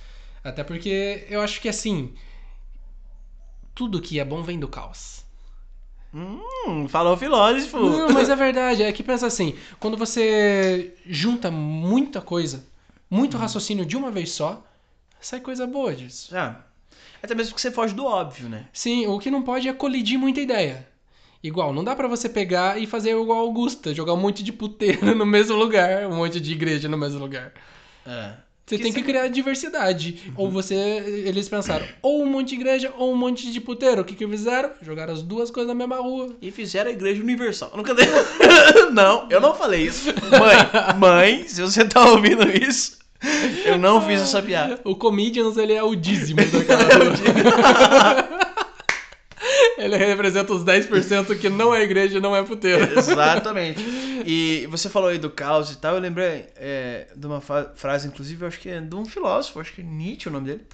Até 0.43 0.63
porque 0.63 1.25
eu 1.29 1.41
acho 1.41 1.59
que, 1.61 1.69
assim, 1.69 2.13
tudo 3.73 4.01
que 4.01 4.19
é 4.19 4.25
bom 4.25 4.43
vem 4.43 4.59
do 4.59 4.67
caos. 4.67 5.25
Hum, 6.13 6.87
falou 6.87 7.17
filósofo. 7.17 7.77
Não, 7.77 8.09
mas 8.09 8.29
é 8.29 8.35
verdade. 8.35 8.83
É 8.83 8.91
que 8.91 9.03
pensa 9.03 9.27
assim, 9.27 9.57
quando 9.79 9.97
você 9.97 10.95
junta 11.05 11.51
muita 11.51 12.21
coisa, 12.21 12.65
muito 13.09 13.37
raciocínio 13.37 13.85
de 13.85 13.97
uma 13.97 14.09
vez 14.09 14.31
só, 14.31 14.63
sai 15.19 15.41
coisa 15.41 15.67
boa 15.67 15.93
disso. 15.93 16.35
Ah, 16.35 16.63
até 17.21 17.35
mesmo 17.35 17.51
porque 17.51 17.61
você 17.61 17.71
foge 17.71 17.93
do 17.93 18.05
óbvio, 18.05 18.47
né? 18.47 18.67
Sim, 18.71 19.07
o 19.07 19.19
que 19.19 19.29
não 19.29 19.43
pode 19.43 19.67
é 19.67 19.73
colidir 19.73 20.17
muita 20.17 20.39
ideia. 20.39 20.87
Igual, 21.45 21.71
não 21.71 21.83
dá 21.83 21.95
pra 21.95 22.07
você 22.07 22.27
pegar 22.27 22.81
e 22.81 22.87
fazer 22.87 23.11
igual 23.11 23.37
Augusta, 23.37 23.93
jogar 23.93 24.13
um 24.13 24.17
monte 24.17 24.41
de 24.41 24.51
puteiro 24.51 25.13
no 25.15 25.27
mesmo 25.27 25.55
lugar, 25.55 26.07
um 26.07 26.15
monte 26.15 26.39
de 26.39 26.51
igreja 26.51 26.89
no 26.89 26.97
mesmo 26.97 27.19
lugar. 27.19 27.53
É. 28.03 28.31
Você 28.65 28.77
Que 28.77 28.83
tem 28.83 28.91
que 28.91 29.03
criar 29.03 29.27
diversidade. 29.27 30.33
Ou 30.35 30.49
você. 30.49 30.73
Eles 30.73 31.47
pensaram, 31.47 31.85
ou 32.01 32.23
um 32.23 32.25
monte 32.25 32.49
de 32.49 32.55
igreja 32.55 32.91
ou 32.97 33.13
um 33.13 33.15
monte 33.15 33.51
de 33.51 33.61
puteiro. 33.61 34.01
O 34.01 34.03
que, 34.03 34.15
que 34.15 34.27
fizeram? 34.27 34.71
Jogaram 34.81 35.13
as 35.13 35.21
duas 35.21 35.51
coisas 35.51 35.67
na 35.67 35.75
mesma 35.75 35.97
rua. 35.97 36.35
E 36.41 36.49
fizeram 36.49 36.89
a 36.89 36.93
igreja 36.93 37.21
universal. 37.21 37.71
Nunca 37.75 37.93
dei... 37.93 38.07
Não, 38.91 39.27
eu 39.29 39.39
não 39.39 39.53
falei 39.53 39.83
isso. 39.83 40.09
Mãe, 40.09 40.97
mãe, 40.97 41.47
se 41.47 41.61
você 41.61 41.85
tá 41.85 42.09
ouvindo 42.09 42.49
isso, 42.49 42.97
eu 43.65 43.77
não 43.77 44.01
fiz 44.01 44.19
essa 44.19 44.41
piada. 44.41 44.79
O 44.83 44.95
Comedians, 44.95 45.57
ele 45.57 45.73
é 45.73 45.83
o 45.83 45.93
dízimo 45.93 46.39
daquela 46.43 46.83
rua. 48.33 48.44
Ele 49.77 49.97
representa 49.97 50.53
os 50.53 50.63
10% 50.63 51.37
que 51.39 51.49
não 51.49 51.73
é 51.73 51.83
igreja 51.83 52.17
e 52.17 52.21
não 52.21 52.35
é 52.35 52.43
puteiro. 52.43 52.87
Exatamente. 52.97 53.83
E 54.25 54.67
você 54.67 54.89
falou 54.89 55.09
aí 55.09 55.17
do 55.17 55.29
caos 55.29 55.71
e 55.71 55.77
tal, 55.77 55.95
eu 55.95 56.01
lembrei 56.01 56.47
é, 56.55 57.07
de 57.15 57.27
uma 57.27 57.41
frase, 57.41 58.07
inclusive, 58.07 58.43
eu 58.43 58.47
acho 58.47 58.59
que 58.59 58.69
é 58.69 58.79
de 58.79 58.95
um 58.95 59.05
filósofo, 59.05 59.59
acho 59.59 59.73
que 59.73 59.81
é 59.81 59.83
Nietzsche 59.83 60.29
o 60.29 60.31
nome 60.31 60.47
dele. 60.47 60.65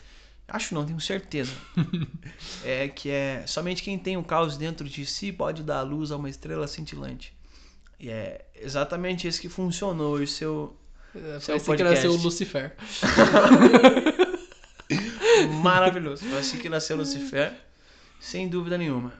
Acho 0.48 0.76
não, 0.76 0.86
tenho 0.86 1.00
certeza. 1.00 1.54
é 2.64 2.88
que 2.88 3.10
é 3.10 3.44
somente 3.48 3.82
quem 3.82 3.98
tem 3.98 4.18
o 4.18 4.24
caos 4.24 4.58
dentro 4.58 4.88
de 4.88 5.06
si 5.06 5.32
pode 5.32 5.64
dar 5.64 5.82
luz 5.82 6.12
a 6.12 6.18
uma 6.18 6.30
estrela 6.30 6.68
cintilante. 6.68 7.34
E 8.00 8.10
é 8.10 8.46
exatamente 8.56 9.28
isso 9.28 9.40
que 9.40 9.48
funcionou 9.48 10.16
o 10.16 10.28
seu 10.28 10.76
Seu 11.40 11.42
Foi 11.42 11.56
assim 11.56 11.76
que 11.76 11.84
nasceu 11.84 12.12
o 12.12 12.20
podcast. 12.20 12.26
Lucifer. 12.26 12.76
maravilhoso. 15.62 16.26
Foi 16.26 16.40
assim 16.40 16.58
que 16.58 16.70
nasceu 16.70 16.98
Lucifer, 16.98 17.54
sem 18.22 18.48
dúvida 18.48 18.78
nenhuma. 18.78 19.12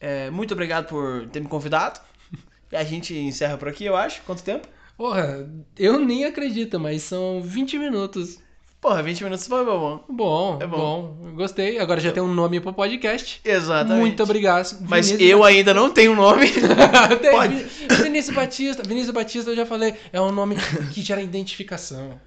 É, 0.00 0.30
muito 0.30 0.52
obrigado 0.54 0.86
por 0.86 1.26
ter 1.28 1.40
me 1.40 1.48
convidado. 1.48 2.00
E 2.72 2.76
a 2.76 2.82
gente 2.82 3.14
encerra 3.16 3.56
por 3.58 3.68
aqui, 3.68 3.84
eu 3.84 3.94
acho. 3.94 4.20
Quanto 4.22 4.42
tempo? 4.42 4.66
Porra, 4.96 5.48
eu 5.78 6.00
nem 6.00 6.24
acredito, 6.24 6.80
mas 6.80 7.02
são 7.02 7.40
20 7.40 7.78
minutos. 7.78 8.38
Porra, 8.80 9.00
20 9.00 9.22
minutos 9.22 9.46
foi 9.46 9.64
bom. 9.64 10.04
Bom, 10.08 10.58
É 10.60 10.66
bom. 10.66 11.14
bom. 11.22 11.34
Gostei. 11.36 11.78
Agora 11.78 12.00
já 12.00 12.10
tem 12.10 12.20
um 12.22 12.34
nome 12.34 12.58
pro 12.60 12.72
podcast. 12.72 13.40
Exatamente. 13.44 14.00
Muito 14.00 14.22
obrigado. 14.24 14.76
Mas 14.88 15.06
Vinícius 15.10 15.30
eu 15.30 15.44
ainda 15.44 15.72
não 15.72 15.88
tenho 15.90 16.16
nome. 16.16 16.48
Tem 17.22 17.30
Pode. 17.30 17.54
Vi- 17.62 17.86
Vinícius 18.02 18.34
Batista. 18.34 18.82
Vinícius 18.82 19.14
Batista, 19.14 19.50
eu 19.50 19.56
já 19.56 19.66
falei, 19.66 19.94
é 20.12 20.20
um 20.20 20.32
nome 20.32 20.56
que 20.92 21.00
gera 21.00 21.22
identificação. 21.22 22.20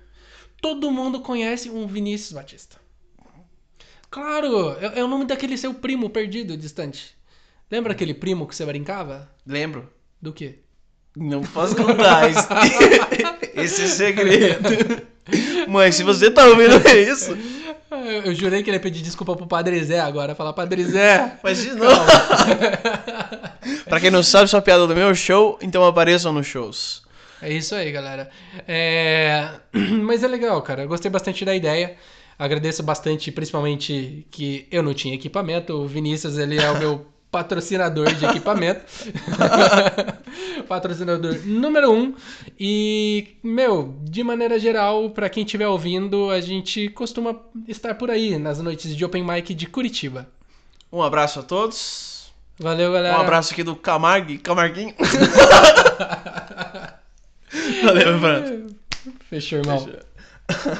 Todo 0.62 0.90
mundo 0.92 1.20
conhece 1.20 1.70
um 1.70 1.86
Vinícius 1.88 2.32
Batista. 2.32 2.78
Claro, 4.18 4.76
é, 4.82 5.00
é 5.00 5.04
o 5.04 5.08
nome 5.08 5.26
daquele 5.26 5.56
seu 5.56 5.76
primo 5.76 6.10
perdido, 6.10 6.58
distante. 6.58 7.16
Lembra 7.70 7.92
aquele 7.94 8.16
primo 8.16 8.48
que 8.48 8.56
você 8.56 8.66
brincava? 8.66 9.30
Lembro. 9.46 9.88
Do 10.20 10.34
quê? 10.34 10.56
Não 11.16 11.42
posso 11.42 11.76
contar 11.76 12.28
esse, 12.28 12.48
esse 13.54 13.82
é 13.84 13.88
segredo. 13.88 14.70
Mãe, 15.70 15.92
se 15.92 16.02
você 16.02 16.32
tá 16.32 16.48
ouvindo 16.48 16.78
isso, 16.90 17.38
Ah, 17.92 17.98
Eu, 18.08 18.24
eu 18.24 18.34
jurei 18.34 18.64
que 18.64 18.72
ele 18.72 18.78
ia 18.78 18.82
pedir 18.82 19.04
desculpa 19.04 19.36
pro 19.36 19.46
Padre 19.46 19.84
Zé 19.84 20.00
agora. 20.00 20.34
Falar, 20.34 20.54
Padre 20.54 20.84
Zé. 20.86 21.38
faz 21.40 21.62
de 21.62 21.74
novo. 21.76 22.02
pra 23.86 24.00
quem 24.00 24.10
não 24.10 24.24
sabe, 24.24 24.50
sua 24.50 24.64
piada 24.64 24.88
do 24.88 24.96
meu 24.96 25.14
show, 25.14 25.60
então 25.62 25.86
apareçam 25.86 26.34
nos 26.34 26.48
shows. 26.48 27.04
É 27.40 27.54
isso 27.54 27.76
aí, 27.76 27.92
galera. 27.92 28.32
É... 28.68 29.48
Mas 30.02 30.24
é 30.24 30.28
legal, 30.28 30.60
cara. 30.64 30.82
Eu 30.82 30.88
gostei 30.88 31.12
bastante 31.12 31.46
da 31.46 31.54
ideia. 31.56 31.96
Agradeço 32.40 32.84
bastante, 32.84 33.32
principalmente 33.32 34.28
que 34.30 34.68
eu 34.72 34.84
não 34.84 34.94
tinha 34.94 35.16
equipamento. 35.16 35.74
O 35.74 35.88
Vinícius, 35.88 36.38
ele 36.38 36.60
é 36.60 36.70
o 36.70 36.78
meu 36.78 37.08
patrocinador 37.32 38.14
de 38.14 38.26
equipamento. 38.26 38.86
patrocinador 40.68 41.40
número 41.46 41.92
um. 41.92 42.14
E, 42.60 43.36
meu, 43.42 43.98
de 44.04 44.24
maneira 44.24 44.60
geral, 44.60 45.10
pra 45.10 45.30
quem 45.30 45.44
estiver 45.44 45.68
ouvindo, 45.68 46.30
a 46.30 46.40
gente 46.40 46.90
costuma 46.90 47.36
estar 47.68 47.96
por 47.96 48.12
aí 48.12 48.38
nas 48.38 48.62
noites 48.62 48.96
de 48.96 49.04
Open 49.04 49.24
Mic 49.24 49.56
de 49.56 49.66
Curitiba. 49.66 50.28
Um 50.92 51.02
abraço 51.02 51.40
a 51.40 51.44
todos. 51.44 52.32
Valeu, 52.60 52.94
galera. 52.94 53.18
Um 53.18 53.22
abraço 53.22 53.54
aqui 53.54 53.64
do 53.64 53.76
Camargue, 53.76 54.38
Camarguinho. 54.38 54.94
Valeu, 57.84 58.12
meu 58.12 58.20
Fernando. 58.20 58.76
Fechou, 59.30 59.60
irmão. 59.60 59.80
Fechou. 59.80 60.78